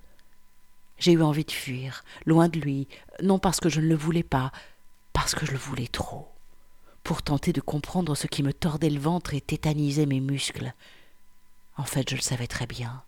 J'ai 0.98 1.12
eu 1.12 1.22
envie 1.22 1.44
de 1.44 1.52
fuir, 1.52 2.06
loin 2.26 2.48
de 2.48 2.60
lui, 2.60 2.88
non 3.22 3.40
parce 3.40 3.60
que 3.60 3.70
je 3.70 3.82
ne 3.82 3.88
le 3.88 3.96
voulais 3.96 4.24
pas, 4.24 4.54
parce 5.12 5.36
que 5.36 5.46
je 5.46 5.52
le 5.52 5.58
voulais 5.58 5.88
trop, 5.88 6.29
pour 7.10 7.24
tenter 7.24 7.54
de 7.54 7.60
comprendre 7.60 8.14
ce 8.14 8.28
qui 8.28 8.44
me 8.44 8.54
tordait 8.54 8.92
le 8.92 9.00
ventre 9.00 9.34
et 9.34 9.42
tétanisait 9.42 10.06
mes 10.06 10.20
muscles. 10.20 10.76
En 11.76 11.84
fait, 11.84 12.08
je 12.08 12.16
le 12.16 12.22
savais 12.22 12.46
très 12.46 12.68
bien. 12.68 13.02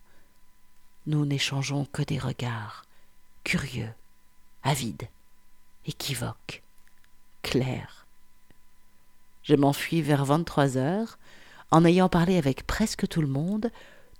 Nous 1.06 1.24
n'échangeons 1.24 1.84
que 1.84 2.02
des 2.02 2.18
regards, 2.18 2.84
curieux, 3.44 3.92
avides, 4.64 5.08
équivoques, 5.86 6.64
clairs. 7.42 8.08
Je 9.44 9.54
m'enfuis 9.54 10.02
vers 10.02 10.24
vingt-trois 10.24 10.76
heures, 10.76 11.16
en 11.70 11.84
ayant 11.84 12.08
parlé 12.08 12.38
avec 12.38 12.66
presque 12.66 13.06
tout 13.06 13.20
le 13.20 13.28
monde, 13.28 13.70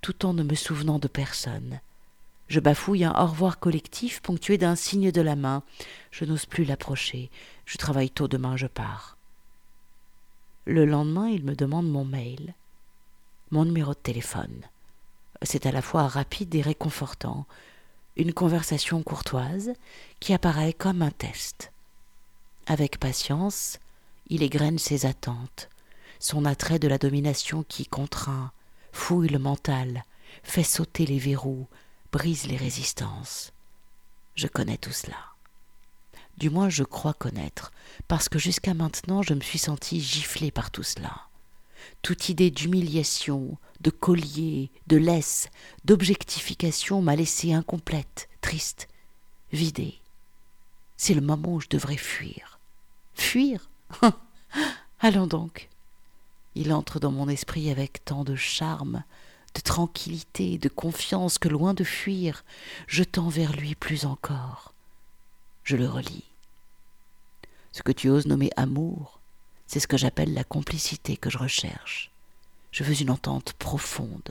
tout 0.01 0.25
en 0.25 0.33
ne 0.33 0.45
me 0.45 0.55
souvenant 0.55 1.01
de 1.01 1.09
personne. 1.09 1.81
Je 2.47 2.61
bafouille 2.61 3.03
un 3.03 3.21
au 3.21 3.27
revoir 3.27 3.59
collectif 3.59 4.21
ponctué 4.21 4.59
d'un 4.59 4.77
signe 4.77 5.11
de 5.11 5.23
la 5.23 5.35
main. 5.35 5.65
Je 6.13 6.25
n'ose 6.25 6.47
plus 6.47 6.65
l'approcher. 6.65 7.33
Je 7.67 7.79
travaille 7.79 8.11
tôt 8.11 8.29
demain, 8.29 8.57
je 8.57 8.69
pars. 8.69 9.17
Le 10.65 10.85
lendemain, 10.85 11.29
il 11.29 11.45
me 11.45 11.57
demande 11.57 11.91
mon 11.91 12.05
mail, 12.05 12.55
mon 13.51 13.65
numéro 13.65 13.95
de 13.95 13.99
téléphone. 13.99 14.63
C'est 15.43 15.67
à 15.67 15.73
la 15.73 15.83
fois 15.83 16.07
rapide 16.07 16.55
et 16.55 16.63
réconfortant. 16.63 17.47
Une 18.17 18.33
conversation 18.33 19.03
courtoise 19.03 19.73
qui 20.21 20.33
apparaît 20.33 20.73
comme 20.73 21.03
un 21.03 21.11
test. 21.11 21.73
Avec 22.67 23.01
patience, 23.01 23.81
il 24.29 24.45
égrène 24.45 24.79
ses 24.79 25.05
attentes, 25.05 25.69
son 26.21 26.45
attrait 26.45 26.79
de 26.79 26.87
la 26.87 26.99
domination 26.99 27.65
qui 27.65 27.87
contraint, 27.87 28.53
fouille 28.93 29.29
le 29.29 29.41
mental, 29.41 30.05
fait 30.45 30.63
sauter 30.63 31.07
les 31.07 31.19
verrous, 31.19 31.67
brise 32.13 32.47
les 32.47 32.57
résistances. 32.57 33.53
Je 34.37 34.47
connais 34.47 34.79
tout 34.79 34.93
cela. 34.93 35.32
Du 36.43 36.51
moins 36.51 36.69
je 36.69 36.83
crois 36.83 37.15
connaître, 37.15 37.71
parce 38.09 38.29
que 38.29 38.41
jusqu'à 38.41 38.75
maintenant 38.75 39.23
je 39.23 39.33
me 39.33 39.43
suis 39.43 39.61
senti 39.61 40.01
giflé 40.01 40.51
par 40.51 40.73
tout 40.73 40.83
cela. 40.83 41.29
Toute 42.03 42.31
idée 42.31 42.51
d'humiliation, 42.51 43.59
de 43.81 43.91
collier, 43.91 44.73
de 44.89 44.97
laisse, 44.97 45.51
d'objectification 45.85 47.01
m'a 47.01 47.15
laissé 47.15 47.53
incomplète, 47.53 48.29
triste, 48.41 48.89
vidée. 49.53 50.01
C'est 50.97 51.15
le 51.15 51.21
moment 51.21 51.55
où 51.55 51.61
je 51.61 51.69
devrais 51.69 51.97
fuir. 51.97 52.59
Fuir? 53.15 53.71
Allons 54.99 55.29
donc. 55.29 55.69
Il 56.57 56.73
entre 56.73 56.99
dans 56.99 57.13
mon 57.13 57.29
esprit 57.29 57.71
avec 57.71 58.05
tant 58.05 58.25
de 58.25 58.35
charme, 58.35 59.05
de 59.55 59.61
tranquillité, 59.61 60.59
de 60.59 60.69
confiance 60.69 61.39
que 61.39 61.49
loin 61.49 61.73
de 61.73 61.85
fuir, 61.85 62.45
je 62.89 63.05
tends 63.05 63.29
vers 63.29 63.53
lui 63.53 63.77
plus 63.77 64.07
encore. 64.07 64.75
Je 65.63 65.77
le 65.77 65.89
relis. 65.89 66.32
Ce 67.73 67.83
que 67.83 67.93
tu 67.93 68.11
oses 68.11 68.27
nommer 68.27 68.51
amour, 68.57 69.19
c'est 69.67 69.81
ce 69.81 69.87
que 69.87 69.97
j'appelle 69.97 70.35
la 70.35 70.45
complicité 70.45 71.17
que 71.17 71.31
je 71.31 71.39
recherche. 71.39 72.11
Je 72.71 72.85
veux 72.85 73.01
une 73.01 73.11
entente 73.11 73.55
profonde, 73.55 74.31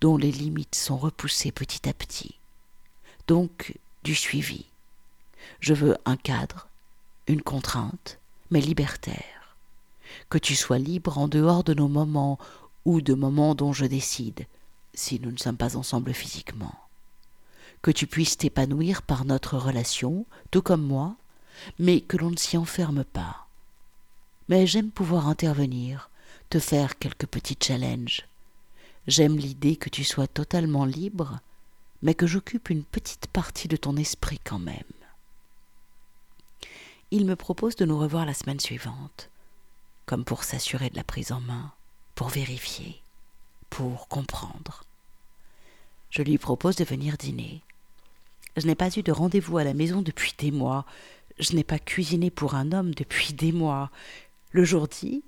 dont 0.00 0.16
les 0.16 0.32
limites 0.32 0.76
sont 0.76 0.96
repoussées 0.96 1.52
petit 1.52 1.88
à 1.88 1.92
petit. 1.92 2.36
Donc 3.26 3.74
du 4.04 4.14
suivi. 4.14 4.66
Je 5.60 5.74
veux 5.74 5.96
un 6.04 6.16
cadre, 6.16 6.68
une 7.26 7.42
contrainte, 7.42 8.18
mais 8.50 8.60
libertaire. 8.60 9.56
Que 10.28 10.38
tu 10.38 10.56
sois 10.56 10.78
libre 10.78 11.18
en 11.18 11.28
dehors 11.28 11.64
de 11.64 11.74
nos 11.74 11.88
moments 11.88 12.38
ou 12.84 13.00
de 13.00 13.14
moments 13.14 13.54
dont 13.54 13.72
je 13.72 13.86
décide, 13.86 14.46
si 14.94 15.20
nous 15.20 15.30
ne 15.30 15.36
sommes 15.36 15.56
pas 15.56 15.76
ensemble 15.76 16.12
physiquement. 16.12 16.74
Que 17.82 17.90
tu 17.90 18.06
puisses 18.06 18.36
t'épanouir 18.36 19.02
par 19.02 19.24
notre 19.24 19.56
relation, 19.56 20.26
tout 20.50 20.62
comme 20.62 20.82
moi, 20.82 21.16
mais 21.78 22.00
que 22.00 22.16
l'on 22.16 22.30
ne 22.30 22.36
s'y 22.36 22.56
enferme 22.56 23.04
pas. 23.04 23.46
Mais 24.48 24.66
j'aime 24.66 24.90
pouvoir 24.90 25.28
intervenir, 25.28 26.10
te 26.48 26.58
faire 26.58 26.98
quelques 26.98 27.26
petits 27.26 27.58
challenges. 27.60 28.26
J'aime 29.06 29.36
l'idée 29.36 29.76
que 29.76 29.88
tu 29.88 30.04
sois 30.04 30.26
totalement 30.26 30.84
libre, 30.84 31.40
mais 32.02 32.14
que 32.14 32.26
j'occupe 32.26 32.70
une 32.70 32.84
petite 32.84 33.26
partie 33.28 33.68
de 33.68 33.76
ton 33.76 33.96
esprit 33.96 34.40
quand 34.42 34.58
même. 34.58 34.82
Il 37.10 37.26
me 37.26 37.36
propose 37.36 37.76
de 37.76 37.84
nous 37.84 37.98
revoir 37.98 38.24
la 38.24 38.34
semaine 38.34 38.60
suivante, 38.60 39.30
comme 40.06 40.24
pour 40.24 40.44
s'assurer 40.44 40.90
de 40.90 40.96
la 40.96 41.04
prise 41.04 41.32
en 41.32 41.40
main 41.40 41.72
pour 42.14 42.28
vérifier, 42.28 43.00
pour 43.70 44.06
comprendre. 44.06 44.84
Je 46.10 46.22
lui 46.22 46.36
propose 46.36 46.76
de 46.76 46.84
venir 46.84 47.16
dîner. 47.16 47.62
Je 48.56 48.66
n'ai 48.66 48.74
pas 48.74 48.90
eu 48.96 49.02
de 49.02 49.10
rendez-vous 49.10 49.58
à 49.58 49.64
la 49.64 49.74
maison 49.74 50.02
depuis 50.02 50.34
des 50.36 50.50
mois. 50.50 50.84
Je 51.38 51.54
n'ai 51.54 51.64
pas 51.64 51.78
cuisiné 51.78 52.30
pour 52.30 52.54
un 52.54 52.72
homme 52.72 52.94
depuis 52.94 53.32
des 53.32 53.52
mois. 53.52 53.90
Le 54.50 54.64
jour 54.64 54.88
dit, 54.88 55.22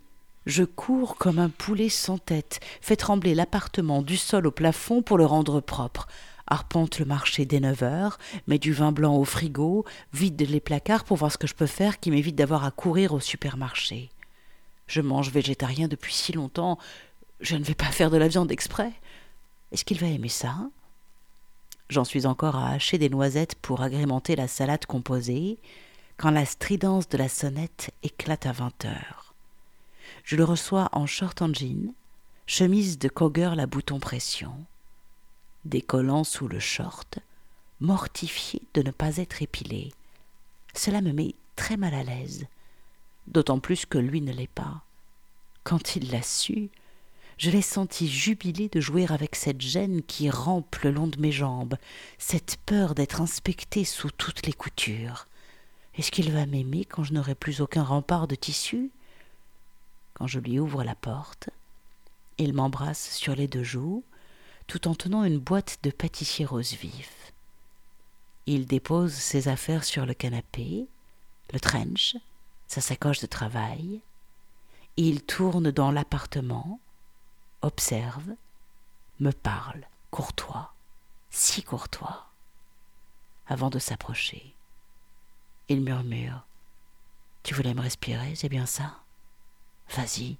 je 0.46 0.64
cours 0.64 1.16
comme 1.16 1.38
un 1.38 1.48
poulet 1.48 1.88
sans 1.88 2.18
tête, 2.18 2.60
fais 2.80 2.96
trembler 2.96 3.34
l'appartement 3.34 4.02
du 4.02 4.16
sol 4.16 4.46
au 4.46 4.50
plafond 4.50 5.00
pour 5.00 5.16
le 5.16 5.24
rendre 5.24 5.60
propre, 5.60 6.08
arpente 6.48 6.98
le 6.98 7.04
marché 7.04 7.44
dès 7.44 7.60
neuf 7.60 7.82
heures, 7.82 8.18
mets 8.48 8.58
du 8.58 8.72
vin 8.72 8.90
blanc 8.90 9.16
au 9.16 9.24
frigo, 9.24 9.84
vide 10.12 10.40
les 10.48 10.60
placards 10.60 11.04
pour 11.04 11.16
voir 11.16 11.30
ce 11.30 11.38
que 11.38 11.46
je 11.46 11.54
peux 11.54 11.66
faire 11.66 12.00
qui 12.00 12.10
m'évite 12.10 12.34
d'avoir 12.34 12.64
à 12.64 12.72
courir 12.72 13.14
au 13.14 13.20
supermarché. 13.20 14.10
Je 14.88 15.00
mange 15.00 15.30
végétarien 15.30 15.86
depuis 15.86 16.12
si 16.12 16.32
longtemps, 16.32 16.78
je 17.40 17.56
ne 17.56 17.64
vais 17.64 17.74
pas 17.74 17.86
faire 17.86 18.10
de 18.10 18.16
la 18.16 18.28
viande 18.28 18.50
exprès. 18.50 18.92
Est-ce 19.70 19.84
qu'il 19.84 19.98
va 20.00 20.08
aimer 20.08 20.28
ça? 20.28 20.56
J'en 21.88 22.04
suis 22.04 22.26
encore 22.26 22.56
à 22.56 22.70
hacher 22.70 22.98
des 22.98 23.10
noisettes 23.10 23.54
pour 23.54 23.82
agrémenter 23.82 24.34
la 24.34 24.48
salade 24.48 24.86
composée, 24.86 25.58
quand 26.22 26.30
la 26.30 26.46
stridence 26.46 27.08
de 27.08 27.18
la 27.18 27.28
sonnette 27.28 27.90
éclate 28.04 28.46
à 28.46 28.52
vingt 28.52 28.84
heures. 28.84 29.34
Je 30.22 30.36
le 30.36 30.44
reçois 30.44 30.88
en 30.92 31.04
short 31.04 31.42
en 31.42 31.52
jean, 31.52 31.94
chemise 32.46 33.00
de 33.00 33.08
cogger 33.08 33.58
à 33.58 33.66
bouton 33.66 33.98
pression, 33.98 34.54
décollant 35.64 36.22
sous 36.22 36.46
le 36.46 36.60
short, 36.60 37.18
mortifié 37.80 38.62
de 38.74 38.82
ne 38.82 38.92
pas 38.92 39.16
être 39.16 39.42
épilé. 39.42 39.92
Cela 40.74 41.00
me 41.00 41.10
met 41.10 41.34
très 41.56 41.76
mal 41.76 41.92
à 41.92 42.04
l'aise 42.04 42.46
d'autant 43.26 43.58
plus 43.58 43.84
que 43.84 43.98
lui 43.98 44.20
ne 44.20 44.32
l'est 44.32 44.46
pas. 44.46 44.84
Quand 45.64 45.96
il 45.96 46.12
l'a 46.12 46.22
su, 46.22 46.70
je 47.36 47.50
l'ai 47.50 47.62
senti 47.62 48.06
jubilé 48.06 48.68
de 48.68 48.80
jouer 48.80 49.06
avec 49.10 49.34
cette 49.34 49.60
gêne 49.60 50.04
qui 50.04 50.30
rampe 50.30 50.76
le 50.84 50.92
long 50.92 51.08
de 51.08 51.20
mes 51.20 51.32
jambes, 51.32 51.74
cette 52.18 52.58
peur 52.64 52.94
d'être 52.94 53.20
inspecté 53.20 53.84
sous 53.84 54.12
toutes 54.12 54.46
les 54.46 54.52
coutures. 54.52 55.26
Est-ce 55.94 56.10
qu'il 56.10 56.32
va 56.32 56.46
m'aimer 56.46 56.84
quand 56.84 57.04
je 57.04 57.12
n'aurai 57.12 57.34
plus 57.34 57.60
aucun 57.60 57.82
rempart 57.82 58.26
de 58.26 58.34
tissu? 58.34 58.90
Quand 60.14 60.26
je 60.26 60.40
lui 60.40 60.58
ouvre 60.58 60.84
la 60.84 60.94
porte, 60.94 61.50
il 62.38 62.54
m'embrasse 62.54 63.10
sur 63.10 63.34
les 63.34 63.46
deux 63.46 63.62
joues, 63.62 64.02
tout 64.66 64.88
en 64.88 64.94
tenant 64.94 65.24
une 65.24 65.38
boîte 65.38 65.78
de 65.82 65.90
pâtissier 65.90 66.46
rose 66.46 66.74
vif. 66.74 67.32
Il 68.46 68.66
dépose 68.66 69.12
ses 69.12 69.48
affaires 69.48 69.84
sur 69.84 70.06
le 70.06 70.14
canapé, 70.14 70.86
le 71.52 71.60
trench, 71.60 72.16
sa 72.68 72.80
sacoche 72.80 73.20
de 73.20 73.26
travail. 73.26 74.00
Il 74.96 75.22
tourne 75.22 75.70
dans 75.70 75.90
l'appartement, 75.90 76.80
observe, 77.60 78.34
me 79.20 79.30
parle, 79.30 79.86
courtois, 80.10 80.72
si 81.30 81.62
courtois, 81.62 82.26
avant 83.46 83.70
de 83.70 83.78
s'approcher. 83.78 84.54
Il 85.68 85.80
murmure 85.80 86.44
Tu 87.42 87.54
voulais 87.54 87.74
me 87.74 87.80
respirer, 87.80 88.34
c'est 88.34 88.48
bien 88.48 88.66
ça? 88.66 88.98
Vas-y, 89.90 90.36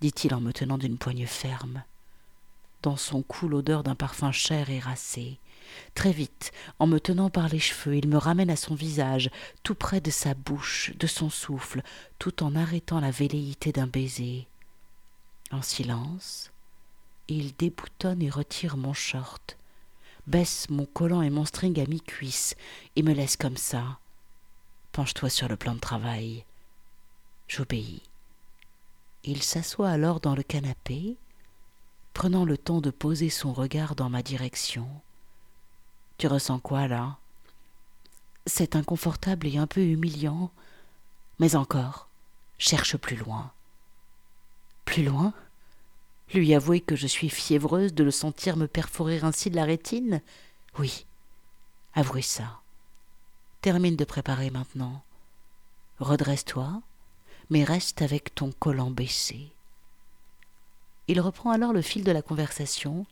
dit-il 0.00 0.34
en 0.34 0.40
me 0.40 0.52
tenant 0.52 0.78
d'une 0.78 0.98
poigne 0.98 1.26
ferme. 1.26 1.82
Dans 2.82 2.96
son 2.96 3.22
cou 3.22 3.48
l'odeur 3.48 3.82
d'un 3.82 3.94
parfum 3.94 4.32
cher 4.32 4.70
et 4.70 4.80
racé. 4.80 5.38
Très 5.94 6.12
vite, 6.12 6.52
en 6.78 6.86
me 6.86 6.98
tenant 6.98 7.30
par 7.30 7.48
les 7.48 7.58
cheveux, 7.58 7.96
il 7.96 8.08
me 8.08 8.16
ramène 8.16 8.50
à 8.50 8.56
son 8.56 8.74
visage, 8.74 9.30
tout 9.62 9.74
près 9.74 10.00
de 10.00 10.10
sa 10.10 10.34
bouche, 10.34 10.92
de 10.98 11.06
son 11.06 11.30
souffle, 11.30 11.82
tout 12.18 12.42
en 12.42 12.56
arrêtant 12.56 13.00
la 13.00 13.10
velléité 13.10 13.72
d'un 13.72 13.86
baiser. 13.86 14.46
En 15.50 15.62
silence, 15.62 16.50
il 17.28 17.54
déboutonne 17.56 18.22
et 18.22 18.30
retire 18.30 18.76
mon 18.76 18.92
short, 18.92 19.56
baisse 20.26 20.68
mon 20.70 20.86
collant 20.86 21.22
et 21.22 21.30
mon 21.30 21.44
string 21.44 21.78
à 21.80 21.86
mi-cuisse 21.86 22.56
et 22.96 23.02
me 23.02 23.12
laisse 23.12 23.36
comme 23.36 23.56
ça. 23.56 23.98
Penche-toi 24.92 25.30
sur 25.30 25.48
le 25.48 25.56
plan 25.56 25.74
de 25.74 25.80
travail. 25.80 26.44
J'obéis. 27.48 28.02
Il 29.24 29.42
s'assoit 29.42 29.88
alors 29.88 30.20
dans 30.20 30.34
le 30.34 30.42
canapé, 30.42 31.16
prenant 32.12 32.44
le 32.44 32.58
temps 32.58 32.80
de 32.80 32.90
poser 32.90 33.30
son 33.30 33.52
regard 33.52 33.94
dans 33.94 34.10
ma 34.10 34.22
direction. 34.22 34.86
Tu 36.18 36.26
ressens 36.26 36.58
quoi 36.58 36.88
là? 36.88 37.16
C'est 38.46 38.76
inconfortable 38.76 39.46
et 39.46 39.56
un 39.56 39.66
peu 39.66 39.80
humiliant, 39.80 40.50
mais 41.38 41.56
encore, 41.56 42.08
cherche 42.58 42.96
plus 42.96 43.16
loin. 43.16 43.52
Plus 44.84 45.04
loin? 45.04 45.32
Lui 46.34 46.54
avouer 46.54 46.80
que 46.80 46.96
je 46.96 47.06
suis 47.06 47.28
fiévreuse 47.28 47.94
de 47.94 48.04
le 48.04 48.10
sentir 48.10 48.56
me 48.56 48.66
perforer 48.66 49.20
ainsi 49.20 49.50
de 49.50 49.56
la 49.56 49.64
rétine? 49.64 50.20
Oui, 50.78 51.06
avouez 51.94 52.22
ça. 52.22 52.61
Termine 53.62 53.94
de 53.94 54.04
préparer 54.04 54.50
maintenant. 54.50 55.04
Redresse-toi, 56.00 56.82
mais 57.48 57.62
reste 57.62 58.02
avec 58.02 58.34
ton 58.34 58.50
collant 58.50 58.90
baissé. 58.90 59.52
Il 61.06 61.20
reprend 61.20 61.52
alors 61.52 61.72
le 61.72 61.80
fil 61.80 62.02
de 62.02 62.10
la 62.10 62.22
conversation, 62.22 63.06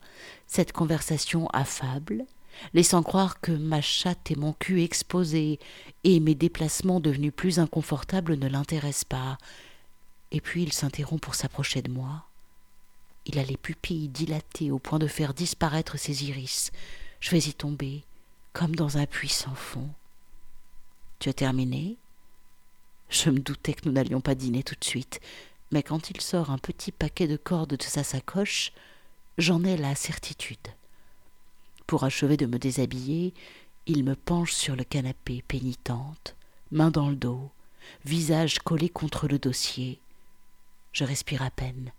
cette 0.47 0.73
conversation 0.73 1.47
affable, 1.51 2.25
laissant 2.73 3.01
croire 3.01 3.39
que 3.39 3.53
ma 3.53 3.79
chatte 3.79 4.29
et 4.29 4.35
mon 4.35 4.51
cul 4.51 4.83
exposés 4.83 5.57
et 6.03 6.19
mes 6.19 6.35
déplacements 6.35 6.99
devenus 6.99 7.31
plus 7.33 7.57
inconfortables 7.57 8.35
ne 8.35 8.49
l'intéressent 8.49 9.05
pas. 9.05 9.37
Et 10.31 10.41
puis 10.41 10.63
il 10.63 10.73
s'interrompt 10.73 11.23
pour 11.23 11.35
s'approcher 11.35 11.81
de 11.81 11.91
moi. 11.91 12.25
Il 13.25 13.39
a 13.39 13.43
les 13.43 13.55
pupilles 13.55 14.09
dilatées 14.09 14.69
au 14.69 14.79
point 14.79 14.99
de 14.99 15.07
faire 15.07 15.33
disparaître 15.33 15.97
ses 15.97 16.25
iris. 16.25 16.73
Je 17.21 17.31
vais 17.31 17.39
y 17.39 17.53
tomber, 17.53 18.03
comme 18.51 18.75
dans 18.75 18.97
un 18.97 19.05
puits 19.05 19.29
sans 19.29 19.55
fond. 19.55 19.87
Tu 21.21 21.29
as 21.29 21.33
terminé? 21.33 21.97
Je 23.09 23.29
me 23.29 23.37
doutais 23.37 23.75
que 23.75 23.81
nous 23.85 23.91
n'allions 23.91 24.21
pas 24.21 24.33
dîner 24.33 24.63
tout 24.63 24.73
de 24.73 24.83
suite, 24.83 25.19
mais 25.71 25.83
quand 25.83 26.09
il 26.09 26.19
sort 26.19 26.49
un 26.49 26.57
petit 26.57 26.91
paquet 26.91 27.27
de 27.27 27.37
cordes 27.37 27.75
de 27.75 27.83
sa 27.83 28.03
sacoche, 28.03 28.71
j'en 29.37 29.63
ai 29.63 29.77
la 29.77 29.93
certitude. 29.93 30.57
Pour 31.85 32.05
achever 32.05 32.37
de 32.37 32.47
me 32.47 32.57
déshabiller, 32.57 33.35
il 33.85 34.03
me 34.03 34.15
penche 34.15 34.53
sur 34.53 34.75
le 34.75 34.83
canapé 34.83 35.43
pénitente, 35.47 36.35
main 36.71 36.89
dans 36.89 37.09
le 37.09 37.15
dos, 37.15 37.51
visage 38.03 38.57
collé 38.57 38.89
contre 38.89 39.27
le 39.27 39.37
dossier. 39.37 39.99
Je 40.91 41.03
respire 41.03 41.43
à 41.43 41.51
peine, 41.51 41.91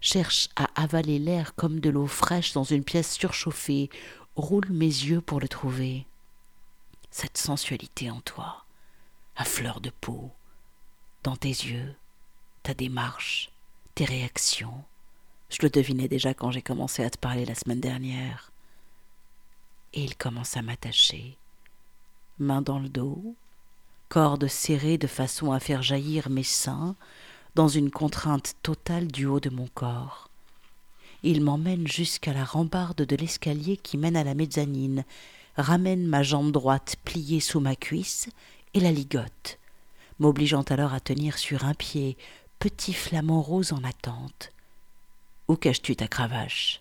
cherche 0.00 0.48
à 0.56 0.70
avaler 0.74 1.18
l'air 1.18 1.54
comme 1.54 1.80
de 1.80 1.90
l'eau 1.90 2.06
fraîche 2.06 2.54
dans 2.54 2.64
une 2.64 2.84
pièce 2.84 3.12
surchauffée, 3.12 3.90
roule 4.36 4.70
mes 4.70 4.86
yeux 4.86 5.20
pour 5.20 5.38
le 5.38 5.48
trouver. 5.48 6.06
Cette 7.10 7.36
sensualité 7.36 8.10
en 8.10 8.22
toi, 8.22 8.64
fleur 9.44 9.80
de 9.80 9.90
peau, 9.90 10.30
dans 11.22 11.36
tes 11.36 11.48
yeux, 11.48 11.94
ta 12.62 12.74
démarche, 12.74 13.50
tes 13.94 14.04
réactions. 14.04 14.84
Je 15.48 15.58
le 15.62 15.70
devinais 15.70 16.08
déjà 16.08 16.34
quand 16.34 16.50
j'ai 16.50 16.62
commencé 16.62 17.02
à 17.04 17.10
te 17.10 17.18
parler 17.18 17.44
la 17.44 17.54
semaine 17.54 17.80
dernière. 17.80 18.52
Et 19.92 20.04
il 20.04 20.16
commence 20.16 20.56
à 20.56 20.62
m'attacher, 20.62 21.36
main 22.38 22.62
dans 22.62 22.78
le 22.78 22.88
dos, 22.88 23.34
corde 24.08 24.46
serrée 24.46 24.98
de 24.98 25.06
façon 25.06 25.52
à 25.52 25.60
faire 25.60 25.82
jaillir 25.82 26.30
mes 26.30 26.44
seins 26.44 26.96
dans 27.54 27.68
une 27.68 27.90
contrainte 27.90 28.54
totale 28.62 29.08
du 29.08 29.26
haut 29.26 29.40
de 29.40 29.50
mon 29.50 29.68
corps. 29.68 30.30
Il 31.22 31.42
m'emmène 31.42 31.86
jusqu'à 31.86 32.32
la 32.32 32.44
rambarde 32.44 33.02
de 33.02 33.16
l'escalier 33.16 33.76
qui 33.76 33.98
mène 33.98 34.16
à 34.16 34.24
la 34.24 34.34
mezzanine, 34.34 35.04
ramène 35.56 36.06
ma 36.06 36.22
jambe 36.22 36.52
droite 36.52 36.96
pliée 37.04 37.40
sous 37.40 37.60
ma 37.60 37.76
cuisse 37.76 38.28
et 38.74 38.80
la 38.80 38.92
ligote, 38.92 39.58
m'obligeant 40.18 40.62
alors 40.62 40.94
à 40.94 41.00
tenir 41.00 41.38
sur 41.38 41.64
un 41.64 41.74
pied, 41.74 42.16
petit 42.58 42.92
flamant 42.92 43.42
rose 43.42 43.72
en 43.72 43.82
attente. 43.84 44.52
Où 45.48 45.56
caches-tu 45.56 45.96
ta 45.96 46.08
cravache? 46.08 46.80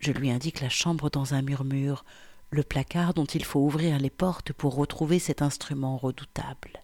Je 0.00 0.12
lui 0.12 0.30
indique 0.30 0.60
la 0.60 0.68
chambre 0.68 1.08
dans 1.10 1.34
un 1.34 1.42
murmure, 1.42 2.04
le 2.50 2.62
placard 2.62 3.14
dont 3.14 3.24
il 3.24 3.44
faut 3.44 3.60
ouvrir 3.60 3.98
les 3.98 4.10
portes 4.10 4.52
pour 4.52 4.74
retrouver 4.74 5.18
cet 5.18 5.40
instrument 5.40 5.96
redoutable. 5.96 6.82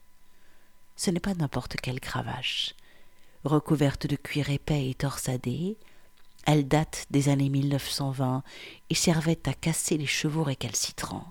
Ce 0.96 1.10
n'est 1.10 1.20
pas 1.20 1.34
n'importe 1.34 1.76
quelle 1.76 2.00
cravache. 2.00 2.74
Recouverte 3.44 4.06
de 4.06 4.16
cuir 4.16 4.50
épais 4.50 4.88
et 4.88 4.94
torsadé, 4.94 5.76
elle 6.46 6.66
date 6.66 7.06
des 7.10 7.28
années 7.28 7.50
1920 7.50 8.42
et 8.88 8.94
servait 8.94 9.46
à 9.46 9.52
casser 9.52 9.98
les 9.98 10.06
chevaux 10.06 10.44
récalcitrants. 10.44 11.30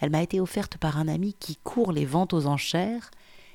Elle 0.00 0.10
m'a 0.10 0.22
été 0.22 0.40
offerte 0.40 0.78
par 0.78 0.98
un 0.98 1.08
ami 1.08 1.34
qui 1.38 1.56
court 1.56 1.92
les 1.92 2.04
ventes 2.04 2.32
aux 2.32 2.46
enchères 2.46 3.10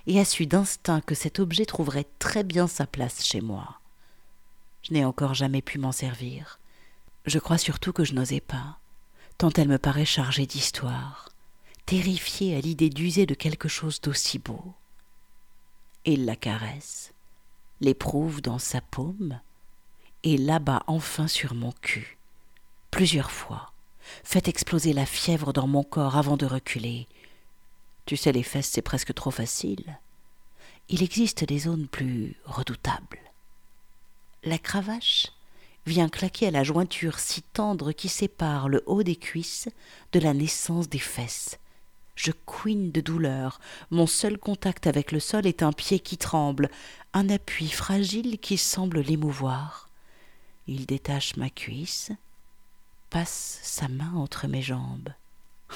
et 0.08 0.20
a 0.20 0.26
su 0.26 0.46
d'instinct 0.46 1.02
que 1.02 1.16
cet 1.16 1.40
objet 1.40 1.66
trouverait 1.66 2.08
très 2.20 2.44
bien 2.44 2.68
sa 2.68 2.88
place 2.88 3.24
chez 3.24 3.42
moi. 3.42 3.80
Je 4.84 4.94
n'ai 4.94 5.06
encore 5.06 5.34
jamais 5.34 5.62
pu 5.62 5.78
m'en 5.78 5.92
servir. 5.92 6.60
Je 7.26 7.40
crois 7.40 7.58
surtout 7.58 7.94
que 7.94 8.04
je 8.04 8.14
n'osais 8.14 8.42
pas, 8.42 8.80
tant 9.38 9.52
elle 9.52 9.68
me 9.68 9.78
paraît 9.78 10.06
chargée 10.06 10.48
d'histoire, 10.48 11.30
terrifiée 11.86 12.56
à 12.56 12.62
l'idée 12.62 12.90
d'user 12.90 13.26
de 13.26 13.36
quelque 13.36 13.68
chose 13.68 14.02
d'aussi 14.02 14.40
beau. 14.40 14.74
Il 16.06 16.26
la 16.26 16.36
caresse, 16.36 17.14
l'éprouve 17.80 18.42
dans 18.42 18.58
sa 18.58 18.82
paume, 18.82 19.40
et 20.24 20.38
l'abat 20.38 20.84
enfin 20.88 21.28
sur 21.28 21.54
mon 21.54 21.72
cul, 21.82 22.18
plusieurs 22.90 23.32
fois, 23.32 23.71
fait 24.24 24.48
exploser 24.48 24.94
la 24.94 25.06
fièvre 25.06 25.54
dans 25.54 25.68
mon 25.68 25.84
corps 25.84 26.18
avant 26.18 26.38
de 26.38 26.46
reculer. 26.46 27.08
Tu 28.06 28.18
sais, 28.18 28.32
les 28.32 28.44
fesses, 28.44 28.70
c'est 28.70 28.82
presque 28.82 29.14
trop 29.14 29.32
facile. 29.32 30.00
Il 30.90 31.04
existe 31.04 31.44
des 31.44 31.60
zones 31.60 31.88
plus 31.88 32.36
redoutables. 32.46 33.20
La 34.44 34.58
cravache 34.58 35.28
vient 35.86 36.10
claquer 36.10 36.48
à 36.48 36.52
la 36.52 36.64
jointure 36.64 37.20
si 37.20 37.42
tendre 37.42 37.92
qui 37.92 38.10
sépare 38.10 38.70
le 38.70 38.84
haut 38.86 39.04
des 39.04 39.16
cuisses 39.16 39.70
de 40.12 40.20
la 40.20 40.34
naissance 40.34 40.90
des 40.90 41.00
fesses. 41.00 41.58
Je 42.16 42.32
couine 42.46 42.92
de 42.92 43.02
douleur. 43.02 43.60
Mon 43.90 44.06
seul 44.06 44.38
contact 44.38 44.86
avec 44.86 45.12
le 45.12 45.20
sol 45.20 45.48
est 45.48 45.64
un 45.64 45.72
pied 45.72 46.00
qui 46.00 46.18
tremble, 46.18 46.70
un 47.14 47.30
appui 47.30 47.70
fragile 47.70 48.38
qui 48.40 48.58
semble 48.58 49.00
l'émouvoir. 49.00 49.90
Il 50.68 50.86
détache 50.86 51.36
ma 51.38 51.50
cuisse, 51.50 52.12
passe 53.12 53.60
sa 53.62 53.90
main 53.90 54.14
entre 54.16 54.48
mes 54.48 54.62
jambes. 54.62 55.10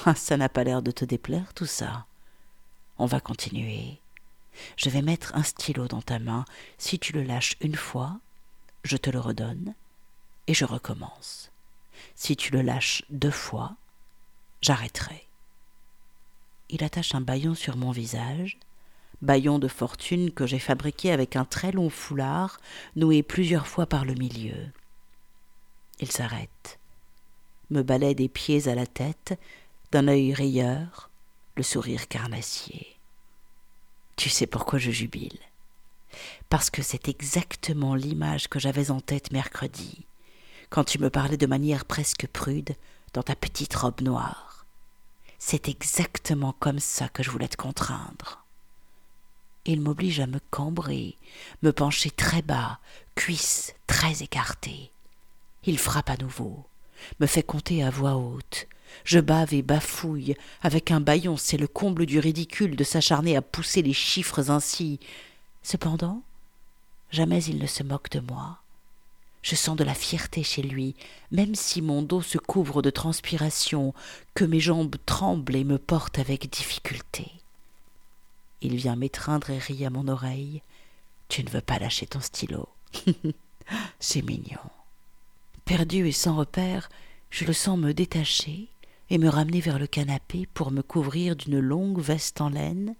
Ah, 0.04 0.14
ça 0.14 0.36
n'a 0.36 0.48
pas 0.48 0.64
l'air 0.64 0.82
de 0.82 0.90
te 0.90 1.04
déplaire 1.04 1.54
tout 1.54 1.66
ça. 1.66 2.06
On 2.98 3.06
va 3.06 3.20
continuer. 3.20 4.00
Je 4.76 4.88
vais 4.88 5.02
mettre 5.02 5.36
un 5.36 5.42
stylo 5.42 5.86
dans 5.86 6.00
ta 6.00 6.18
main. 6.18 6.46
Si 6.78 6.98
tu 6.98 7.12
le 7.12 7.22
lâches 7.22 7.56
une 7.60 7.76
fois, 7.76 8.18
je 8.84 8.96
te 8.96 9.10
le 9.10 9.20
redonne 9.20 9.74
et 10.46 10.54
je 10.54 10.64
recommence. 10.64 11.50
Si 12.14 12.36
tu 12.36 12.52
le 12.52 12.62
lâches 12.62 13.04
deux 13.10 13.30
fois, 13.30 13.76
j'arrêterai. 14.62 15.26
Il 16.70 16.82
attache 16.82 17.14
un 17.14 17.20
baillon 17.20 17.54
sur 17.54 17.76
mon 17.76 17.90
visage, 17.90 18.58
baillon 19.20 19.58
de 19.58 19.68
fortune 19.68 20.30
que 20.30 20.46
j'ai 20.46 20.58
fabriqué 20.58 21.12
avec 21.12 21.36
un 21.36 21.44
très 21.44 21.70
long 21.70 21.90
foulard 21.90 22.60
noué 22.96 23.22
plusieurs 23.22 23.66
fois 23.66 23.86
par 23.86 24.06
le 24.06 24.14
milieu. 24.14 24.72
Il 26.00 26.10
s'arrête, 26.10 26.78
me 27.70 27.82
balaie 27.82 28.14
des 28.14 28.28
pieds 28.28 28.68
à 28.68 28.74
la 28.74 28.86
tête, 28.86 29.38
d'un 29.92 30.08
œil 30.08 30.32
rieur, 30.34 31.10
le 31.56 31.62
sourire 31.62 32.08
carnassier. 32.08 32.96
Tu 34.16 34.28
sais 34.28 34.46
pourquoi 34.46 34.78
je 34.78 34.90
jubile 34.90 35.38
Parce 36.48 36.70
que 36.70 36.82
c'est 36.82 37.08
exactement 37.08 37.94
l'image 37.94 38.48
que 38.48 38.58
j'avais 38.58 38.90
en 38.90 39.00
tête 39.00 39.32
mercredi, 39.32 40.06
quand 40.70 40.84
tu 40.84 40.98
me 40.98 41.10
parlais 41.10 41.36
de 41.36 41.46
manière 41.46 41.84
presque 41.84 42.26
prude 42.26 42.74
dans 43.12 43.22
ta 43.22 43.36
petite 43.36 43.74
robe 43.74 44.00
noire. 44.00 44.66
C'est 45.38 45.68
exactement 45.68 46.54
comme 46.58 46.78
ça 46.78 47.08
que 47.08 47.22
je 47.22 47.30
voulais 47.30 47.48
te 47.48 47.56
contraindre. 47.56 48.44
Il 49.64 49.80
m'oblige 49.80 50.20
à 50.20 50.26
me 50.26 50.40
cambrer, 50.50 51.16
me 51.62 51.72
pencher 51.72 52.10
très 52.10 52.42
bas, 52.42 52.78
cuisses 53.14 53.74
très 53.86 54.22
écartées. 54.22 54.92
Il 55.64 55.78
frappe 55.78 56.10
à 56.10 56.16
nouveau, 56.16 56.64
me 57.20 57.26
fait 57.26 57.42
compter 57.42 57.82
à 57.82 57.90
voix 57.90 58.16
haute. 58.16 58.66
Je 59.04 59.18
bave 59.18 59.54
et 59.54 59.62
bafouille. 59.62 60.36
Avec 60.62 60.90
un 60.90 61.00
baillon, 61.00 61.36
c'est 61.36 61.56
le 61.56 61.66
comble 61.66 62.06
du 62.06 62.18
ridicule 62.18 62.76
de 62.76 62.84
s'acharner 62.84 63.36
à 63.36 63.42
pousser 63.42 63.82
les 63.82 63.92
chiffres 63.92 64.50
ainsi. 64.50 65.00
Cependant, 65.62 66.22
jamais 67.10 67.42
il 67.44 67.58
ne 67.58 67.66
se 67.66 67.82
moque 67.82 68.10
de 68.10 68.20
moi. 68.20 68.58
Je 69.42 69.54
sens 69.54 69.76
de 69.76 69.84
la 69.84 69.94
fierté 69.94 70.42
chez 70.42 70.62
lui, 70.62 70.96
même 71.30 71.54
si 71.54 71.80
mon 71.80 72.02
dos 72.02 72.22
se 72.22 72.38
couvre 72.38 72.82
de 72.82 72.90
transpiration, 72.90 73.94
que 74.34 74.44
mes 74.44 74.58
jambes 74.58 74.96
tremblent 75.06 75.54
et 75.54 75.62
me 75.62 75.78
portent 75.78 76.18
avec 76.18 76.50
difficulté. 76.50 77.30
Il 78.60 78.74
vient 78.74 78.96
m'étreindre 78.96 79.50
et 79.50 79.58
rit 79.58 79.86
à 79.86 79.90
mon 79.90 80.08
oreille. 80.08 80.62
Tu 81.28 81.44
ne 81.44 81.50
veux 81.50 81.60
pas 81.60 81.78
lâcher 81.78 82.06
ton 82.06 82.20
stylo. 82.20 82.68
C'est 84.00 84.22
mignon. 84.22 84.58
Perdu 85.66 86.06
et 86.06 86.12
sans 86.12 86.36
repère, 86.36 86.88
je 87.28 87.44
le 87.44 87.52
sens 87.52 87.76
me 87.76 87.92
détacher 87.92 88.68
et 89.10 89.18
me 89.18 89.28
ramener 89.28 89.60
vers 89.60 89.80
le 89.80 89.88
canapé 89.88 90.46
pour 90.54 90.70
me 90.70 90.80
couvrir 90.80 91.34
d'une 91.34 91.58
longue 91.58 92.00
veste 92.00 92.40
en 92.40 92.50
laine 92.50 92.94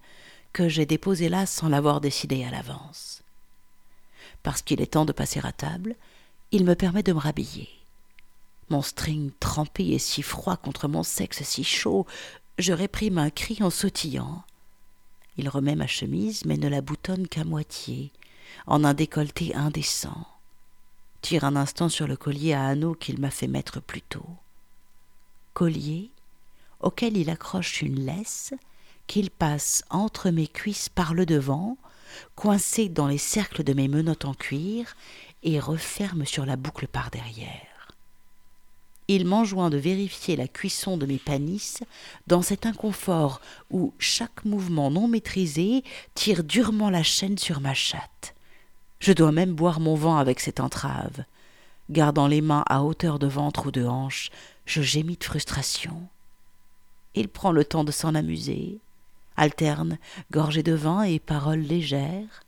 que 0.53 0.69
j'ai 0.69 0.85
déposée 0.85 1.29
là 1.29 1.47
sans 1.47 1.69
l'avoir 1.69 2.01
décidé 2.01 2.43
à 2.43 2.51
l'avance. 2.51 3.23
Parce 4.43 4.63
qu'il 4.63 4.81
est 4.81 4.95
temps 4.95 5.05
de 5.05 5.13
passer 5.13 5.39
à 5.45 5.53
table, 5.53 5.95
il 6.51 6.65
me 6.65 6.75
permet 6.75 7.05
de 7.05 7.13
me 7.13 7.21
rhabiller. 7.21 7.69
Mon 8.69 8.83
string 8.83 9.31
trempé 9.39 9.91
et 9.91 10.01
si 10.01 10.23
froid 10.23 10.57
contre 10.57 10.89
mon 10.89 11.05
sexe 11.05 11.45
si 11.45 11.63
chaud, 11.63 12.05
je 12.59 12.73
réprime 12.73 13.19
un 13.19 13.31
cri 13.31 13.59
en 13.61 13.71
sautillant. 13.71 14.43
Il 15.37 15.49
remet 15.49 15.77
ma 15.77 15.87
chemise, 15.87 16.45
mais 16.45 16.57
ne 16.57 16.67
la 16.67 16.81
boutonne 16.81 17.29
qu'à 17.29 17.45
moitié, 17.45 18.11
en 18.67 18.83
un 18.83 18.93
décolleté 18.93 19.55
indécent. 19.55 20.27
Tire 21.27 21.43
un 21.43 21.57
instant 21.57 21.89
sur 21.89 22.07
le 22.07 22.17
collier 22.17 22.53
à 22.53 22.69
anneaux 22.69 22.95
qu'il 22.95 23.19
m'a 23.19 23.33
fait 23.33 23.49
mettre 23.49 23.81
plus 23.81 24.01
tôt. 24.01 24.29
Collier 25.55 26.13
auquel 26.79 27.17
il 27.17 27.31
accroche 27.31 27.83
une 27.83 27.99
laisse 27.99 28.55
qu'il 29.09 29.33
passe 29.33 29.83
entre 29.91 30.31
mes 30.31 30.47
cuisses 30.47 30.89
par 30.89 31.15
le 31.15 31.27
devant, 31.27 31.79
coincé 32.37 32.89
dans 32.89 33.09
les 33.09 33.19
cercles 33.19 33.65
de 33.65 33.73
mes 33.73 33.89
menottes 33.89 34.25
en 34.25 34.35
cuir, 34.35 34.95
et 35.43 35.59
referme 35.59 36.25
sur 36.25 36.47
la 36.47 36.55
boucle 36.55 36.87
par 36.87 37.11
derrière. 37.11 37.89
Il 39.09 39.27
m'enjoint 39.27 39.69
de 39.69 39.79
vérifier 39.79 40.37
la 40.37 40.47
cuisson 40.47 40.97
de 40.97 41.07
mes 41.07 41.19
panisses 41.19 41.83
dans 42.29 42.43
cet 42.43 42.67
inconfort 42.67 43.41
où 43.73 43.93
chaque 43.99 44.45
mouvement 44.45 44.93
non 44.93 45.09
maîtrisé 45.09 45.83
tire 46.15 46.45
durement 46.45 46.89
la 46.89 47.03
chaîne 47.03 47.37
sur 47.37 47.61
ma 47.61 47.75
chatte. 47.75 48.36
Je 48.99 49.13
dois 49.13 49.33
même 49.33 49.55
boire 49.55 49.81
mon 49.81 49.95
vent 49.95 50.17
avec 50.17 50.41
cette 50.41 50.61
entrave. 50.61 51.25
Gardant 51.91 52.27
les 52.27 52.41
mains 52.41 52.65
à 52.69 52.83
hauteur 52.83 53.19
de 53.19 53.27
ventre 53.27 53.67
ou 53.67 53.71
de 53.71 53.85
hanche, 53.85 54.31
je 54.65 54.83
gémis 54.83 55.17
de 55.17 55.25
frustration. 55.25 56.09
Il 57.15 57.29
prend 57.29 57.53
le 57.53 57.65
temps 57.65 57.85
de 57.85 57.93
s'en 57.93 58.15
amuser, 58.15 58.79
alterne 59.37 59.99
gorgée 60.31 60.63
de 60.63 60.73
vin 60.73 61.03
et 61.03 61.19
paroles 61.19 61.61
légères, 61.61 62.43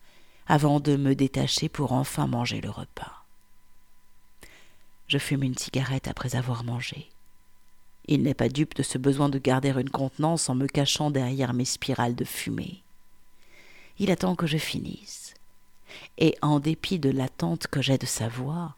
avant 0.46 0.80
de 0.80 0.96
me 0.96 1.14
détacher 1.14 1.68
pour 1.68 1.92
enfin 1.92 2.26
manger 2.26 2.60
le 2.60 2.70
repas. 2.70 3.24
Je 5.06 5.18
fume 5.18 5.42
une 5.42 5.56
cigarette 5.56 6.08
après 6.08 6.36
avoir 6.36 6.64
mangé. 6.64 7.08
Il 8.06 8.22
n'est 8.22 8.34
pas 8.34 8.48
dupe 8.48 8.74
de 8.74 8.82
ce 8.82 8.98
besoin 8.98 9.28
de 9.28 9.38
garder 9.38 9.70
une 9.70 9.90
contenance 9.90 10.48
en 10.48 10.54
me 10.54 10.66
cachant 10.66 11.10
derrière 11.10 11.52
mes 11.52 11.66
spirales 11.66 12.14
de 12.14 12.24
fumée. 12.24 12.82
Il 13.98 14.10
attend 14.10 14.34
que 14.34 14.46
je 14.46 14.58
finisse, 14.58 15.27
et 16.18 16.36
en 16.42 16.60
dépit 16.60 16.98
de 16.98 17.10
l'attente 17.10 17.66
que 17.66 17.82
j'ai 17.82 17.98
de 17.98 18.06
sa 18.06 18.28
voix, 18.28 18.76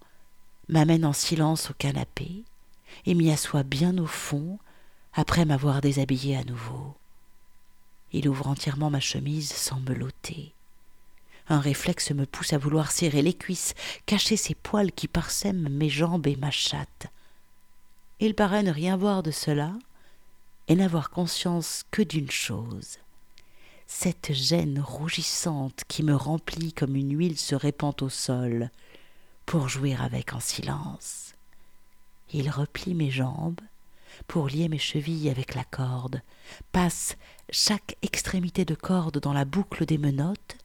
m'amène 0.69 1.05
en 1.05 1.13
silence 1.13 1.71
au 1.71 1.75
canapé 1.75 2.45
et 3.07 3.15
m'y 3.15 3.31
assoit 3.31 3.63
bien 3.63 3.99
au 3.99 4.07
fond 4.07 4.59
après 5.15 5.45
m'avoir 5.45 5.81
déshabillé 5.81 6.37
à 6.37 6.45
nouveau. 6.45 6.95
Il 8.13 8.29
ouvre 8.29 8.49
entièrement 8.49 8.91
ma 8.91 9.01
chemise 9.01 9.53
sans 9.53 9.81
me 9.81 9.95
l'ôter. 9.95 10.55
Un 11.49 11.61
réflexe 11.61 12.13
me 12.13 12.27
pousse 12.27 12.53
à 12.53 12.59
vouloir 12.59 12.93
serrer 12.93 13.23
les 13.23 13.35
cuisses, 13.35 13.75
cacher 14.07 14.37
ces 14.37 14.55
poils 14.55 14.93
qui 14.93 15.09
parsèment 15.09 15.69
mes 15.69 15.89
jambes 15.89 16.27
et 16.27 16.37
ma 16.37 16.51
chatte. 16.51 17.07
Il 18.21 18.35
paraît 18.35 18.63
ne 18.63 18.71
rien 18.71 18.97
voir 18.97 19.23
de 19.23 19.31
cela 19.31 19.73
et 20.69 20.77
n'avoir 20.77 21.11
conscience 21.11 21.85
que 21.91 22.03
d'une 22.03 22.31
chose 22.31 22.99
cette 23.93 24.33
gêne 24.33 24.81
rougissante 24.81 25.83
qui 25.89 26.05
me 26.05 26.15
remplit 26.15 26.73
comme 26.73 26.95
une 26.95 27.19
huile 27.19 27.37
se 27.37 27.57
répand 27.57 28.01
au 28.01 28.09
sol, 28.09 28.71
pour 29.47 29.69
jouir 29.69 30.01
avec 30.01 30.33
en 30.33 30.39
silence. 30.39 31.35
Il 32.33 32.49
replie 32.51 32.95
mes 32.95 33.11
jambes 33.11 33.61
pour 34.29 34.49
lier 34.49 34.69
mes 34.69 34.79
chevilles 34.79 35.29
avec 35.29 35.57
la 35.57 35.65
corde, 35.65 36.23
passe 36.71 37.17
chaque 37.51 37.97
extrémité 38.03 38.65
de 38.65 38.77
corde 38.77 39.19
dans 39.19 39.33
la 39.33 39.45
boucle 39.45 39.85
des 39.85 39.99
menottes, 39.99 40.57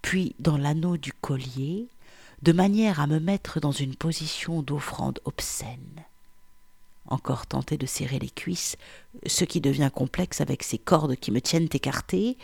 puis 0.00 0.36
dans 0.38 0.56
l'anneau 0.56 0.96
du 0.96 1.12
collier, 1.12 1.88
de 2.42 2.52
manière 2.52 3.00
à 3.00 3.08
me 3.08 3.18
mettre 3.18 3.58
dans 3.58 3.72
une 3.72 3.96
position 3.96 4.62
d'offrande 4.62 5.18
obscène. 5.24 6.04
Encore 7.06 7.46
tenté 7.46 7.76
de 7.76 7.86
serrer 7.86 8.20
les 8.20 8.30
cuisses, 8.30 8.76
ce 9.26 9.44
qui 9.44 9.60
devient 9.60 9.90
complexe 9.92 10.40
avec 10.40 10.62
ces 10.62 10.78
cordes 10.78 11.16
qui 11.16 11.32
me 11.32 11.40
tiennent 11.40 11.68
écartées, 11.72 12.38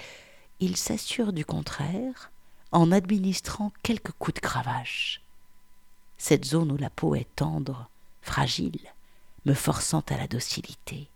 il 0.61 0.77
s'assure 0.77 1.33
du 1.33 1.45
contraire 1.45 2.31
en 2.73 2.91
administrant 2.93 3.73
quelques 3.83 4.13
coups 4.13 4.35
de 4.35 4.41
cravache. 4.41 5.21
Cette 6.19 6.45
zone 6.45 6.73
où 6.73 6.77
la 6.77 6.91
peau 6.91 7.15
est 7.15 7.29
tendre, 7.37 7.89
fragile, 8.23 8.81
me 9.45 9.55
forçant 9.55 10.03
à 10.09 10.17
la 10.17 10.27
docilité. 10.27 11.09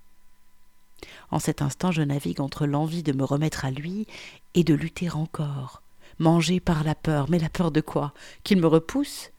En 1.30 1.38
cet 1.38 1.62
instant, 1.62 1.92
je 1.92 2.02
navigue 2.02 2.40
entre 2.40 2.66
l'envie 2.66 3.02
de 3.02 3.12
me 3.12 3.24
remettre 3.24 3.64
à 3.64 3.70
lui 3.70 4.06
et 4.54 4.64
de 4.64 4.74
lutter 4.74 5.10
encore, 5.10 5.82
mangé 6.18 6.60
par 6.60 6.84
la 6.84 6.94
peur. 6.94 7.30
Mais 7.30 7.38
la 7.38 7.48
peur 7.48 7.70
de 7.70 7.80
quoi? 7.80 8.12
Qu'il 8.44 8.60
me 8.60 8.66
repousse? 8.66 9.30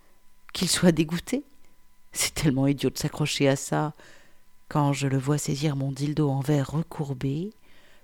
Qu'il 0.53 0.69
soit 0.69 0.91
dégoûté? 0.91 1.43
C'est 2.11 2.33
tellement 2.33 2.67
idiot 2.67 2.89
de 2.89 2.97
s'accrocher 2.97 3.47
à 3.47 3.55
ça. 3.55 3.93
Quand 4.67 4.93
je 4.93 5.07
le 5.07 5.17
vois 5.17 5.37
saisir 5.37 5.75
mon 5.75 5.91
dildo 5.91 6.29
en 6.29 6.41
verre 6.41 6.71
recourbé, 6.71 7.51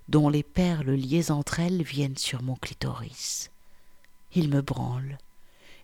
dont 0.07 0.29
les 0.29 0.43
perles 0.43 0.91
liées 0.91 1.31
entre 1.31 1.59
elles 1.59 1.83
viennent 1.83 2.17
sur 2.17 2.43
mon 2.43 2.55
clitoris. 2.55 3.51
Il 4.33 4.49
me 4.49 4.61
branle, 4.61 5.17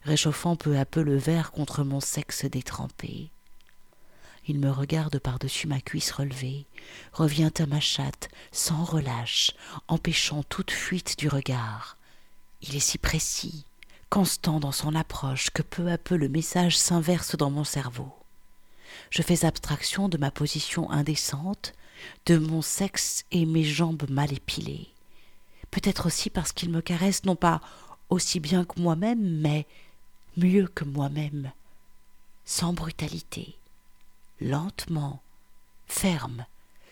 réchauffant 0.04 0.56
peu 0.56 0.78
à 0.78 0.86
peu 0.86 1.02
le 1.02 1.18
verre 1.18 1.52
contre 1.52 1.84
mon 1.84 2.00
sexe 2.00 2.46
détrempé. 2.46 3.32
Il 4.48 4.60
me 4.60 4.72
regarde 4.72 5.20
par-dessus 5.20 5.68
ma 5.68 5.80
cuisse 5.80 6.12
relevée, 6.12 6.66
revient 7.14 7.52
à 7.60 7.66
ma 7.68 7.80
chatte, 7.80 8.30
sans 8.52 8.84
relâche, 8.84 9.52
empêchant 9.88 10.44
toute 10.44 10.72
fuite 10.72 11.18
du 11.20 11.28
regard. 11.28 11.98
Il 12.62 12.76
est 12.76 12.80
si 12.80 12.98
précis, 12.98 13.66
constant 14.10 14.60
dans 14.60 14.72
son 14.72 14.96
approche, 14.96 15.52
que 15.52 15.62
peu 15.62 15.92
à 15.92 15.98
peu 15.98 16.16
le 16.16 16.28
message 16.28 16.78
s'inverse 16.78 17.36
dans 17.36 17.52
mon 17.52 17.64
cerveau. 17.64 18.12
Je 19.10 19.22
fais 19.22 19.46
abstraction 19.46 20.10
de 20.10 20.18
ma 20.18 20.32
position 20.32 20.90
indécente, 20.92 21.74
de 22.26 22.38
mon 22.38 22.62
sexe 22.62 23.26
et 23.32 23.46
mes 23.46 23.64
jambes 23.64 24.10
mal 24.10 24.34
épilées. 24.34 24.90
Peut-être 25.70 26.08
aussi 26.08 26.30
parce 26.30 26.52
qu'il 26.52 26.70
me 26.70 26.82
caresse 26.82 27.24
non 27.26 27.36
pas 27.36 27.62
aussi 28.10 28.40
bien 28.40 28.66
que 28.66 28.80
moi-même, 28.80 29.40
mais 29.40 29.66
mieux 30.38 30.68
que 30.68 30.84
moi-même, 30.84 31.52
sans 32.46 32.74
brutalité, 32.74 33.56
lentement, 34.40 35.22
ferme, 35.88 36.46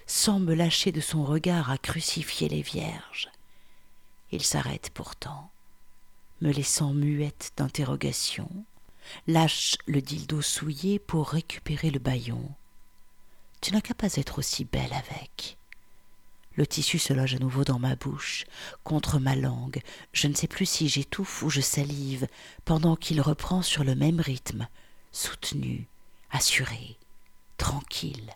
sans 0.08 0.40
me 0.40 0.54
lâcher 0.54 0.92
de 0.92 1.02
son 1.02 1.24
regard 1.24 1.70
à 1.70 1.78
crucifier 1.78 2.48
les 2.50 2.62
vierges. 2.62 3.30
Il 4.32 4.44
s'arrête 4.44 4.92
pourtant 4.94 5.52
me 6.42 6.52
laissant 6.52 6.94
muette 6.94 7.52
d'interrogation, 7.58 8.50
lâche 9.28 9.78
le 9.88 10.02
dildo 10.02 10.42
souillé 10.42 11.00
pour 11.00 11.30
récupérer 11.30 11.92
le 11.92 12.00
baillon. 12.00 12.42
Tu 13.62 13.74
n'as 13.74 13.82
qu'à 13.82 13.94
pas 13.94 14.16
être 14.16 14.40
aussi 14.40 14.66
belle 14.66 14.94
avec. 14.94 15.58
Le 16.56 16.66
tissu 16.68 17.00
se 17.00 17.14
loge 17.14 17.36
à 17.36 17.40
nouveau 17.40 17.64
dans 17.64 17.80
ma 17.80 17.96
bouche, 17.96 18.46
contre 18.84 19.20
ma 19.20 19.36
langue. 19.36 19.82
Je 20.14 20.28
ne 20.28 20.34
sais 20.34 20.48
plus 20.48 20.66
si 20.66 20.90
j'étouffe 20.90 21.44
ou 21.44 21.50
je 21.50 21.62
salive, 21.62 22.28
pendant 22.66 22.96
qu'il 22.96 23.22
reprend 23.22 23.62
sur 23.62 23.84
le 23.84 23.96
même 23.96 24.20
rythme, 24.20 24.68
soutenu, 25.12 25.88
assuré, 26.32 26.98
tranquille. 27.58 28.34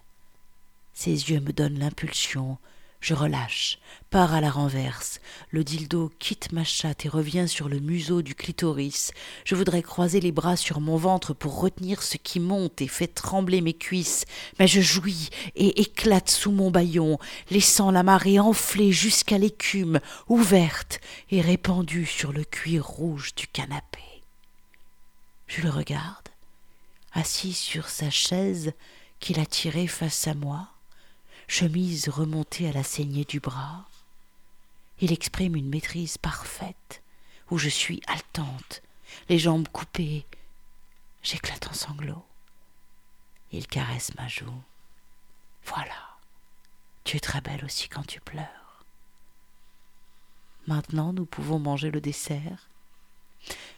Ses 0.93 1.31
yeux 1.31 1.39
me 1.39 1.51
donnent 1.51 1.79
l'impulsion, 1.79 2.57
Je 3.03 3.13
relâche, 3.13 3.79
pars 4.11 4.33
à 4.33 4.39
la 4.39 4.49
renverse. 4.49 5.19
Le 5.49 5.65
dildo 5.65 6.09
quitte 6.19 6.53
ma 6.53 6.63
chatte 6.63 7.05
et 7.05 7.09
revient 7.09 7.49
sur 7.49 7.67
le 7.67 7.81
museau 7.81 8.21
du 8.21 8.33
clitoris. 8.33 9.11
Je 9.43 9.55
voudrais 9.55 9.81
croiser 9.81 10.21
les 10.21 10.31
bras 10.31 10.55
sur 10.55 10.79
mon 10.79 10.95
ventre 10.95 11.33
pour 11.33 11.59
retenir 11.59 12.01
ce 12.01 12.15
qui 12.15 12.39
monte 12.39 12.81
et 12.81 12.87
fait 12.87 13.07
trembler 13.07 13.59
mes 13.59 13.73
cuisses, 13.73 14.23
mais 14.57 14.69
je 14.69 14.79
jouis 14.79 15.31
et 15.57 15.81
éclate 15.81 16.29
sous 16.29 16.53
mon 16.53 16.71
baillon, 16.71 17.19
laissant 17.49 17.91
la 17.91 18.03
marée 18.03 18.39
enfler 18.39 18.93
jusqu'à 18.93 19.37
l'écume, 19.37 19.99
ouverte 20.29 21.01
et 21.29 21.41
répandue 21.41 22.05
sur 22.05 22.31
le 22.31 22.45
cuir 22.45 22.85
rouge 22.85 23.35
du 23.35 23.47
canapé. 23.47 23.99
Je 25.47 25.61
le 25.61 25.69
regarde, 25.69 26.29
assis 27.11 27.51
sur 27.51 27.89
sa 27.89 28.09
chaise 28.09 28.71
qu'il 29.19 29.41
a 29.41 29.45
tirée 29.45 29.87
face 29.87 30.25
à 30.25 30.35
moi 30.35 30.72
chemise 31.53 32.09
remontée 32.09 32.67
à 32.67 32.71
la 32.71 32.81
saignée 32.81 33.25
du 33.25 33.39
bras. 33.39 33.85
Il 35.01 35.11
exprime 35.11 35.55
une 35.55 35.69
maîtrise 35.69 36.17
parfaite, 36.17 37.03
où 37.51 37.59
je 37.59 37.69
suis 37.69 38.01
haletante, 38.07 38.81
les 39.29 39.37
jambes 39.37 39.67
coupées. 39.67 40.25
J'éclate 41.21 41.67
en 41.67 41.73
sanglots. 41.73 42.25
Il 43.51 43.67
caresse 43.67 44.15
ma 44.15 44.27
joue. 44.27 44.63
Voilà, 45.65 46.17
tu 47.03 47.17
es 47.17 47.19
très 47.19 47.39
belle 47.39 47.63
aussi 47.63 47.87
quand 47.87 48.07
tu 48.07 48.19
pleures. 48.19 48.83
Maintenant, 50.65 51.13
nous 51.13 51.27
pouvons 51.27 51.59
manger 51.59 51.91
le 51.91 52.01
dessert. 52.01 52.67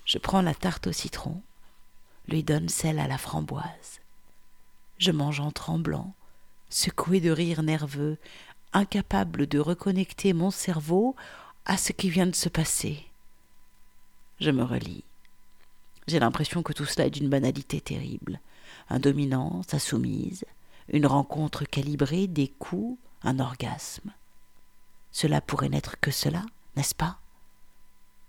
Je 0.05 0.17
prends 0.17 0.41
la 0.41 0.55
tarte 0.55 0.87
au 0.87 0.93
citron, 0.93 1.41
lui 2.29 2.41
donne 2.41 2.69
celle 2.69 2.99
à 2.99 3.07
la 3.09 3.17
framboise. 3.17 3.99
Je 4.97 5.11
mange 5.11 5.41
en 5.41 5.51
tremblant, 5.51 6.15
secoué 6.69 7.19
de 7.19 7.31
rire 7.31 7.63
nerveux, 7.63 8.17
incapable 8.73 9.47
de 9.47 9.59
reconnecter 9.59 10.33
mon 10.33 10.51
cerveau 10.51 11.15
à 11.65 11.77
ce 11.77 11.91
qui 11.91 12.09
vient 12.09 12.27
de 12.27 12.35
se 12.35 12.49
passer. 12.49 13.05
Je 14.39 14.51
me 14.51 14.63
relis. 14.63 15.03
J'ai 16.07 16.19
l'impression 16.19 16.61
que 16.61 16.73
tout 16.73 16.85
cela 16.85 17.07
est 17.07 17.11
d'une 17.11 17.29
banalité 17.29 17.81
terrible. 17.81 18.39
Un 18.89 18.99
dominant, 18.99 19.61
sa 19.67 19.79
soumise, 19.79 20.45
une 20.89 21.07
rencontre 21.07 21.63
calibrée, 21.63 22.27
des 22.27 22.47
coups, 22.47 22.99
un 23.23 23.39
orgasme. 23.39 24.11
Cela 25.11 25.41
pourrait 25.41 25.69
n'être 25.69 25.99
que 25.99 26.11
cela, 26.11 26.45
n'est-ce 26.75 26.93
pas? 26.93 27.17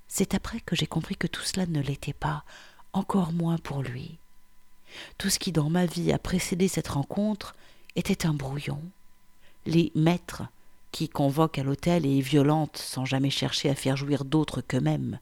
C'est 0.09 0.35
après 0.35 0.61
que 0.61 0.77
j'ai 0.77 0.87
compris 0.87 1.16
que 1.16 1.27
tout 1.27 1.42
cela 1.42 1.66
ne 1.66 1.81
l'était 1.81 2.12
pas, 2.12 2.44
encore 2.92 3.33
moins 3.33 3.59
pour 3.59 3.83
lui. 3.83 4.18
Tout 5.18 5.29
ce 5.29 5.38
qui 5.38 5.53
dans 5.53 5.68
ma 5.68 5.85
vie 5.85 6.12
a 6.12 6.18
précédé 6.18 6.68
cette 6.68 6.88
rencontre 6.88 7.55
était 7.97 8.27
un 8.27 8.35
brouillon. 8.35 8.81
Les 9.65 9.91
maîtres 9.95 10.45
qui 10.93 11.09
convoquent 11.09 11.59
à 11.59 11.63
l'hôtel 11.65 12.07
et 12.07 12.21
violentent 12.21 12.79
sans 12.79 13.05
jamais 13.05 13.31
chercher 13.31 13.69
à 13.69 13.75
faire 13.75 13.97
jouir 13.97 14.25
d'autres 14.25 14.61
qu'eux-mêmes. 14.61 15.19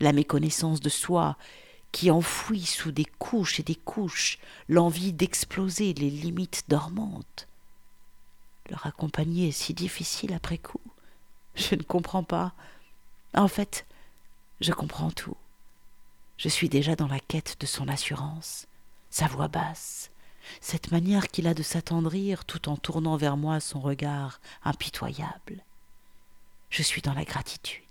La 0.00 0.12
méconnaissance 0.12 0.80
de 0.80 0.88
soi 0.88 1.36
qui 1.90 2.10
enfouit 2.10 2.64
sous 2.64 2.92
des 2.92 3.04
couches 3.04 3.60
et 3.60 3.62
des 3.62 3.74
couches 3.74 4.38
l'envie 4.68 5.12
d'exploser 5.12 5.92
les 5.94 6.10
limites 6.10 6.64
dormantes. 6.68 7.48
Leur 8.70 8.86
accompagner 8.86 9.48
est 9.48 9.52
si 9.52 9.74
difficile 9.74 10.32
après 10.32 10.58
coup. 10.58 10.80
Je 11.54 11.74
ne 11.74 11.82
comprends 11.82 12.22
pas. 12.22 12.52
En 13.34 13.48
fait, 13.48 13.86
je 14.60 14.72
comprends 14.72 15.10
tout. 15.10 15.36
Je 16.38 16.48
suis 16.48 16.68
déjà 16.68 16.96
dans 16.96 17.08
la 17.08 17.20
quête 17.20 17.56
de 17.60 17.66
son 17.66 17.88
assurance, 17.88 18.66
sa 19.10 19.26
voix 19.26 19.48
basse, 19.48 20.11
cette 20.60 20.90
manière 20.90 21.28
qu'il 21.28 21.46
a 21.46 21.54
de 21.54 21.62
s'attendrir 21.62 22.44
tout 22.44 22.68
en 22.68 22.76
tournant 22.76 23.16
vers 23.16 23.36
moi 23.36 23.60
son 23.60 23.80
regard 23.80 24.40
impitoyable. 24.64 25.64
Je 26.70 26.82
suis 26.82 27.02
dans 27.02 27.14
la 27.14 27.24
gratitude. 27.24 27.82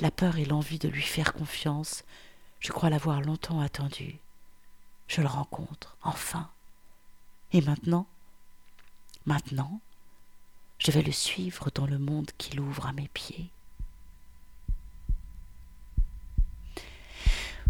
La 0.00 0.10
peur 0.10 0.38
et 0.38 0.44
l'envie 0.44 0.78
de 0.78 0.88
lui 0.88 1.02
faire 1.02 1.32
confiance, 1.32 2.04
je 2.60 2.72
crois 2.72 2.90
l'avoir 2.90 3.20
longtemps 3.20 3.60
attendu. 3.60 4.18
Je 5.08 5.20
le 5.20 5.26
rencontre, 5.26 5.96
enfin. 6.02 6.50
Et 7.52 7.60
maintenant 7.60 8.06
Maintenant, 9.26 9.80
je 10.78 10.90
vais 10.90 11.02
le 11.02 11.12
suivre 11.12 11.70
dans 11.74 11.86
le 11.86 11.98
monde 11.98 12.30
qu'il 12.38 12.60
ouvre 12.60 12.86
à 12.86 12.92
mes 12.92 13.08
pieds. 13.08 13.50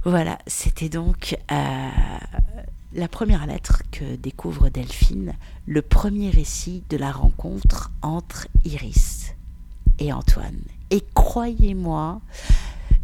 Voilà, 0.04 0.38
c'était 0.46 0.88
donc 0.88 1.36
euh, 1.50 1.90
la 2.92 3.08
première 3.08 3.46
lettre 3.46 3.82
que 3.90 4.16
découvre 4.16 4.68
Delphine, 4.68 5.34
le 5.66 5.82
premier 5.82 6.30
récit 6.30 6.82
de 6.90 6.96
la 6.96 7.12
rencontre 7.12 7.90
entre 8.02 8.48
Iris 8.64 9.34
et 9.98 10.12
Antoine. 10.12 10.60
Et 10.90 11.04
croyez-moi, 11.14 12.20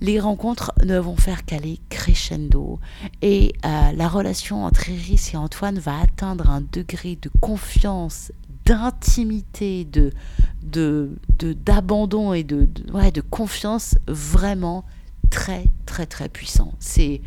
les 0.01 0.21
rencontres 0.21 0.73
ne 0.85 0.99
vont 0.99 1.17
faire 1.17 1.45
qu'aller 1.45 1.81
crescendo 1.89 2.81
et 3.23 3.55
euh, 3.65 3.93
la 3.93 4.09
relation 4.09 4.65
entre 4.65 4.91
Iris 4.91 5.33
et 5.35 5.37
Antoine 5.37 5.79
va 5.79 6.01
atteindre 6.01 6.51
un 6.51 6.61
degré 6.61 7.17
de 7.21 7.31
confiance, 7.41 8.33
d'intimité, 8.65 9.85
de, 9.85 10.13
d'abandon 11.41 12.33
et 12.33 12.43
de, 12.43 12.69
ouais, 12.93 13.13
de 13.13 13.21
confiance 13.21 13.97
vraiment 14.09 14.85
très 15.31 15.67
très 15.87 16.07
très 16.07 16.29
puissant. 16.29 16.73
C'est 16.81 17.21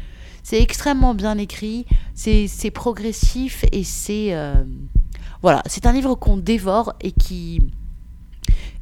c'est 0.50 0.60
extrêmement 0.60 1.14
bien 1.14 1.38
écrit, 1.38 1.86
c'est 2.16 2.72
progressif 2.72 3.66
et 3.72 3.84
c'est 3.84 4.34
euh, 4.34 4.64
voilà, 5.44 5.62
c'est 5.68 5.86
un 5.86 5.94
livre 5.94 6.16
qu'on 6.16 6.38
dévore 6.38 6.96
et 7.02 7.12
qui 7.12 7.62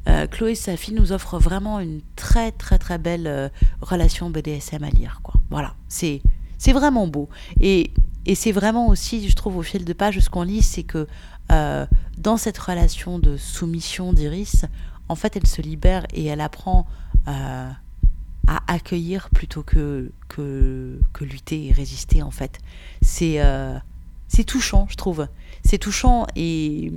euh, 0.08 0.26
Chloé 0.26 0.54
Safi 0.54 0.94
nous 0.94 1.12
offre 1.12 1.38
vraiment 1.38 1.78
une 1.78 2.00
très 2.16 2.52
très 2.52 2.78
très 2.78 2.96
belle 2.96 3.26
euh, 3.26 3.50
relation 3.82 4.30
BDSM 4.30 4.82
à 4.82 4.88
lire 4.88 5.20
quoi. 5.22 5.34
Voilà, 5.50 5.74
c'est 5.88 6.22
vraiment 6.68 7.06
beau 7.06 7.28
et 7.60 7.90
et 8.24 8.34
c'est 8.34 8.52
vraiment 8.52 8.88
aussi, 8.88 9.28
je 9.28 9.36
trouve, 9.36 9.58
au 9.58 9.62
fil 9.62 9.84
de 9.84 9.92
page, 9.92 10.18
ce 10.20 10.30
qu'on 10.30 10.44
lit, 10.44 10.62
c'est 10.62 10.84
que 10.84 11.06
dans 11.50 12.36
cette 12.38 12.58
relation 12.58 13.18
de 13.18 13.36
soumission 13.36 14.14
d'Iris, 14.14 14.64
en 15.08 15.14
fait, 15.14 15.36
elle 15.36 15.46
se 15.46 15.62
libère 15.62 16.06
et 16.12 16.26
elle 16.26 16.42
apprend 16.42 16.86
à 18.48 18.62
accueillir 18.66 19.28
plutôt 19.30 19.62
que, 19.62 20.10
que, 20.28 20.98
que 21.12 21.24
lutter 21.24 21.66
et 21.66 21.72
résister 21.72 22.22
en 22.22 22.30
fait. 22.30 22.58
C'est 23.02 23.40
euh, 23.40 23.78
touchant, 24.46 24.86
je 24.90 24.96
trouve. 24.96 25.28
C'est 25.64 25.78
touchant 25.78 26.26
et 26.34 26.90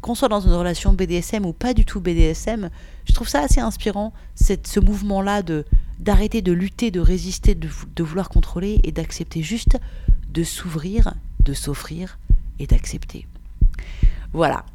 qu'on 0.00 0.16
soit 0.16 0.28
dans 0.28 0.40
une 0.40 0.52
relation 0.52 0.92
BDSM 0.92 1.46
ou 1.46 1.52
pas 1.52 1.72
du 1.72 1.84
tout 1.84 2.00
BDSM, 2.00 2.70
je 3.04 3.12
trouve 3.12 3.28
ça 3.28 3.42
assez 3.42 3.60
inspirant, 3.60 4.12
cette, 4.34 4.66
ce 4.66 4.80
mouvement-là 4.80 5.42
de 5.42 5.64
d'arrêter 5.98 6.42
de 6.42 6.52
lutter, 6.52 6.90
de 6.90 7.00
résister, 7.00 7.54
de, 7.54 7.70
de 7.94 8.02
vouloir 8.02 8.28
contrôler 8.28 8.80
et 8.84 8.92
d'accepter 8.92 9.42
juste 9.42 9.78
de 10.28 10.44
s'ouvrir, 10.44 11.14
de 11.40 11.54
s'offrir 11.54 12.18
et 12.58 12.66
d'accepter. 12.66 13.26
Voilà. 14.34 14.66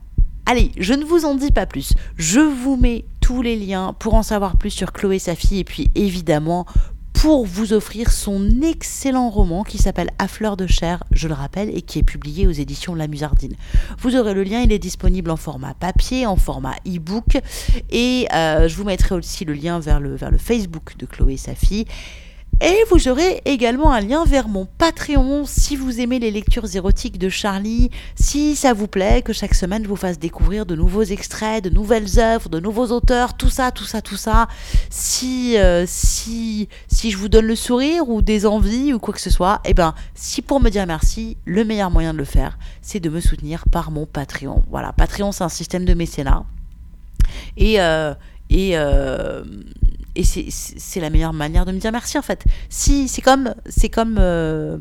Allez, 0.47 0.71
je 0.80 0.93
ne 0.93 1.04
vous 1.04 1.25
en 1.25 1.36
dis 1.36 1.51
pas 1.51 1.67
plus. 1.67 1.93
Je 2.17 2.39
vous 2.39 2.75
mets 2.75 3.06
les 3.39 3.56
liens 3.56 3.96
pour 3.98 4.15
en 4.15 4.24
savoir 4.24 4.58
plus 4.58 4.72
sur 4.72 4.91
Chloé 4.91 5.17
Safi 5.17 5.60
et 5.60 5.63
puis 5.63 5.89
évidemment 5.96 6.65
pour 7.13 7.46
vous 7.46 7.74
offrir 7.74 8.12
son 8.12 8.62
excellent 8.62 9.30
roman 9.30 9.63
qui 9.63 9.78
s'appelle 9.78 10.10
À 10.20 10.28
fleur 10.28 10.58
de 10.58 10.65
chair, 10.65 11.04
je 11.12 11.28
le 11.28 11.34
rappelle, 11.34 11.70
et 11.70 11.84
qui 11.84 12.00
est 12.00 12.04
publié 12.04 12.48
aux 12.48 12.52
éditions 12.52 12.96
La 12.96 13.08
Musardine. 13.08 13.54
Vous 14.00 14.15
aurez 14.15 14.34
le 14.34 14.44
lien, 14.44 14.62
il 14.62 14.72
est 14.72 14.80
disponible 14.80 15.30
en 15.30 15.38
format 15.38 15.76
papier, 15.76 16.26
en 16.26 16.36
format 16.36 16.76
e-book, 16.88 17.38
et 17.91 18.28
euh, 18.34 18.67
je 18.67 18.76
vous 18.76 18.86
mettrai 18.86 19.13
aussi 19.13 19.46
le 19.46 19.54
lien 19.54 19.80
vers 19.80 20.00
le, 20.00 20.15
vers 20.15 20.32
le 20.32 20.39
Facebook 20.39 20.98
de 20.98 21.06
Chloé 21.06 21.38
Safi. 21.38 21.86
Et 22.63 22.78
vous 22.91 23.08
aurez 23.08 23.41
également 23.45 23.91
un 23.91 24.02
lien 24.02 24.24
vers 24.24 24.47
mon 24.47 24.67
Patreon 24.67 25.45
si 25.47 25.76
vous 25.76 26.00
aimez 26.00 26.19
les 26.19 26.30
lectures 26.30 26.76
érotiques 26.76 27.17
de 27.17 27.28
Charlie, 27.28 27.89
si 28.13 28.56
ça 28.56 28.74
vous 28.74 28.86
plaît 28.86 29.24
que 29.24 29.34
chaque 29.34 29.56
semaine 29.56 29.82
je 29.82 29.88
vous 29.88 29.95
fasse 29.95 30.19
découvrir 30.19 30.67
de 30.67 30.76
nouveaux 30.76 31.02
extraits, 31.02 31.63
de 31.63 31.71
nouvelles 31.71 32.19
œuvres, 32.19 32.50
de 32.50 32.60
nouveaux 32.60 32.89
auteurs, 32.91 33.36
tout 33.36 33.50
ça, 33.50 33.71
tout 33.71 33.86
ça, 33.86 34.04
tout 34.04 34.15
ça. 34.15 34.47
Si, 34.91 35.58
euh, 35.58 35.86
si, 35.88 36.69
si 36.88 37.10
je 37.10 37.17
vous 37.17 37.30
donne 37.30 37.45
le 37.45 37.56
sourire 37.56 38.08
ou 38.08 38.21
des 38.21 38.45
envies 38.45 38.93
ou 38.93 39.00
quoi 39.00 39.15
que 39.15 39.21
ce 39.21 39.32
soit, 39.32 39.60
eh 39.65 39.74
ben, 39.74 39.95
si 40.13 40.43
pour 40.43 40.60
me 40.62 40.69
dire 40.69 40.86
merci, 40.86 41.38
le 41.45 41.65
meilleur 41.65 41.89
moyen 41.89 42.13
de 42.13 42.19
le 42.19 42.26
faire, 42.26 42.60
c'est 42.84 43.00
de 43.00 43.10
me 43.10 43.21
soutenir 43.21 43.63
par 43.71 43.89
mon 43.89 44.06
Patreon. 44.06 44.62
Voilà, 44.69 44.93
Patreon 44.93 45.32
c'est 45.32 45.43
un 45.43 45.50
système 45.50 45.84
de 45.84 45.95
mécénat. 45.95 46.43
Et, 47.58 47.82
euh, 47.82 48.13
et 48.52 48.78
euh, 48.78 49.43
et 50.15 50.24
c'est 50.24 51.00
la 51.00 51.10
meilleure 51.10 51.34
manière 51.34 51.65
de 51.65 51.71
me 51.71 51.80
dire 51.80 51.91
merci 51.91 52.17
en 52.17 52.21
fait. 52.21 52.43
Si 52.69 53.08
c'est 53.08 53.21
comme 53.21 53.54
c'est 53.67 53.89
comme 53.89 54.17
euh, 54.19 54.78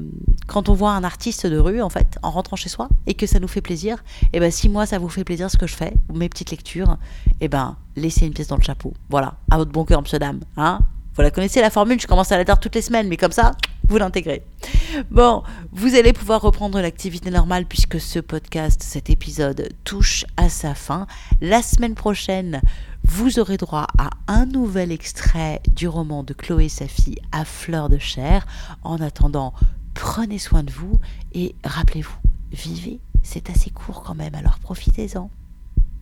quand 0.47 0.69
on 0.69 0.75
voit 0.75 0.93
un 0.93 1.05
artiste 1.05 1.47
de 1.47 1.59
rue 1.59 1.83
en 1.83 1.91
fait 1.91 2.19
en 2.23 2.31
rentrant 2.31 2.57
chez 2.57 2.69
soi 2.69 2.89
et 3.07 3.15
que 3.15 3.27
ça 3.27 3.39
nous 3.39 3.49
fait 3.49 3.61
plaisir, 3.61 4.03
et 4.33 4.41
ben 4.41 4.51
si 4.51 4.69
moi 4.69 4.87
ça 4.87 4.99
vous 4.99 5.09
fait 5.09 5.25
plaisir 5.25 5.51
ce 5.51 5.57
que 5.57 5.67
je 5.67 5.75
fais, 5.75 5.95
mes 6.13 6.29
petites 6.29 6.51
lectures, 6.51 6.97
et 7.41 7.49
ben 7.49 7.77
laissez 7.97 8.27
une 8.27 8.33
pièce 8.33 8.49
dans 8.49 8.57
le 8.57 8.63
chapeau. 8.63 8.93
Voilà, 9.09 9.35
à 9.51 9.59
votre 9.59 9.71
bon 9.71 9.85
cœur 9.85 10.03
monsieur 10.03 10.19
dame, 10.19 10.41
hein. 10.57 10.81
Vous 11.17 11.23
la 11.23 11.33
connaissez 11.33 11.61
la 11.61 11.71
formule, 11.71 12.01
je 12.01 12.07
commence 12.07 12.31
à 12.31 12.37
la 12.37 12.45
dire 12.45 12.59
toutes 12.61 12.77
les 12.77 12.83
semaines, 12.83 13.09
mais 13.09 13.17
comme 13.17 13.33
ça, 13.33 13.53
vous 13.89 13.99
l'intégrez. 13.99 14.45
Bon, 15.11 15.43
vous 15.73 15.97
allez 15.97 16.13
pouvoir 16.13 16.41
reprendre 16.41 16.81
l'activité 16.81 17.31
normale 17.31 17.67
puisque 17.67 18.01
ce 18.01 18.21
podcast, 18.21 18.83
cet 18.85 19.11
épisode 19.11 19.69
touche 19.83 20.25
à 20.37 20.49
sa 20.49 20.75
fin. 20.75 21.09
La 21.41 21.63
semaine 21.63 21.97
prochaine, 21.97 22.63
vous 23.05 23.39
aurez 23.39 23.57
droit 23.57 23.87
à 23.99 24.11
un 24.29 24.47
nouvel 24.47 24.93
extrait 24.93 25.61
du 25.75 25.89
roman 25.89 26.23
de 26.23 26.33
Chloé 26.33 26.69
Safi 26.69 27.17
à 27.33 27.45
fleur 27.45 27.89
de 27.89 27.99
chair. 27.99 28.47
En 28.83 29.01
attendant, 29.01 29.53
prenez 29.95 30.39
soin 30.39 30.63
de 30.63 30.71
vous 30.71 31.01
et 31.33 31.55
rappelez-vous, 31.65 32.17
vivez, 32.53 33.01
c'est 33.23 33.51
assez 33.51 33.71
court 33.71 34.03
quand 34.03 34.15
même, 34.15 34.35
alors 34.35 34.59
profitez-en. 34.59 35.31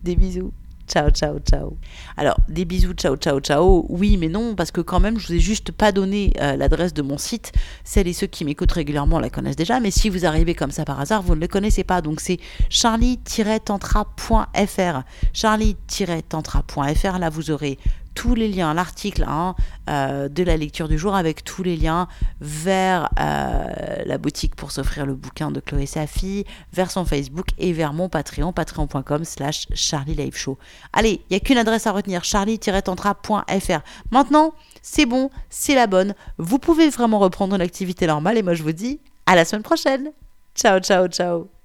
Des 0.03 0.15
bisous. 0.15 0.53
Ciao, 0.89 1.09
ciao, 1.11 1.39
ciao. 1.39 1.77
Alors, 2.17 2.37
des 2.49 2.65
bisous, 2.65 2.93
ciao, 2.93 3.15
ciao, 3.15 3.39
ciao. 3.39 3.85
Oui, 3.89 4.17
mais 4.17 4.27
non, 4.27 4.55
parce 4.55 4.71
que 4.71 4.81
quand 4.81 4.99
même, 4.99 5.19
je 5.19 5.27
vous 5.27 5.33
ai 5.33 5.39
juste 5.39 5.71
pas 5.71 5.91
donné 5.91 6.33
euh, 6.41 6.55
l'adresse 6.55 6.95
de 6.95 7.03
mon 7.03 7.19
site. 7.19 7.51
Celles 7.83 8.07
et 8.07 8.13
ceux 8.13 8.25
qui 8.25 8.43
m'écoutent 8.43 8.71
régulièrement 8.71 9.19
la 9.19 9.29
connaissent 9.29 9.55
déjà, 9.55 9.79
mais 9.79 9.91
si 9.91 10.09
vous 10.09 10.25
arrivez 10.25 10.55
comme 10.55 10.71
ça 10.71 10.85
par 10.85 10.99
hasard, 10.99 11.21
vous 11.21 11.35
ne 11.35 11.41
le 11.41 11.47
connaissez 11.47 11.83
pas. 11.83 12.01
Donc, 12.01 12.21
c'est 12.21 12.39
charlie-tantra.fr. 12.69 15.03
Charlie-tantra.fr. 15.31 17.19
Là, 17.19 17.29
vous 17.29 17.51
aurez 17.51 17.77
tous 18.19 18.35
les 18.35 18.49
liens, 18.49 18.73
l'article 18.73 19.23
hein, 19.25 19.55
euh, 19.89 20.27
de 20.27 20.43
la 20.43 20.57
lecture 20.57 20.89
du 20.89 20.97
jour 20.97 21.15
avec 21.15 21.45
tous 21.45 21.63
les 21.63 21.77
liens 21.77 22.09
vers 22.41 23.09
euh, 23.17 24.03
la 24.05 24.17
boutique 24.17 24.55
pour 24.55 24.73
s'offrir 24.73 25.05
le 25.05 25.15
bouquin 25.15 25.51
de 25.51 25.61
Chloé 25.61 25.85
Safi, 25.85 26.43
vers 26.73 26.91
son 26.91 27.05
Facebook 27.05 27.47
et 27.59 27.71
vers 27.71 27.93
mon 27.93 28.09
Patreon, 28.09 28.51
patreon.com 28.51 29.23
slash 29.23 29.67
Charlie 29.73 30.29
Show. 30.33 30.57
Allez, 30.91 31.21
il 31.29 31.31
n'y 31.31 31.37
a 31.37 31.39
qu'une 31.39 31.57
adresse 31.57 31.87
à 31.87 31.93
retenir, 31.93 32.25
charlie-tantra.fr. 32.25 33.79
Maintenant, 34.11 34.53
c'est 34.81 35.05
bon, 35.05 35.29
c'est 35.49 35.75
la 35.75 35.87
bonne. 35.87 36.13
Vous 36.37 36.59
pouvez 36.59 36.89
vraiment 36.89 37.19
reprendre 37.19 37.55
l'activité 37.55 38.05
normale 38.05 38.37
et 38.37 38.43
moi 38.43 38.53
je 38.53 38.63
vous 38.63 38.73
dis 38.73 38.99
à 39.27 39.37
la 39.37 39.45
semaine 39.45 39.63
prochaine. 39.63 40.11
Ciao, 40.55 40.81
ciao, 40.81 41.07
ciao. 41.07 41.58